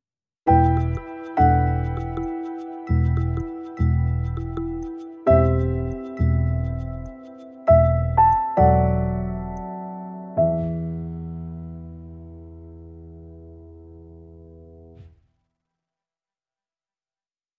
[0.49, 0.99] Thank
[1.39, 1.68] you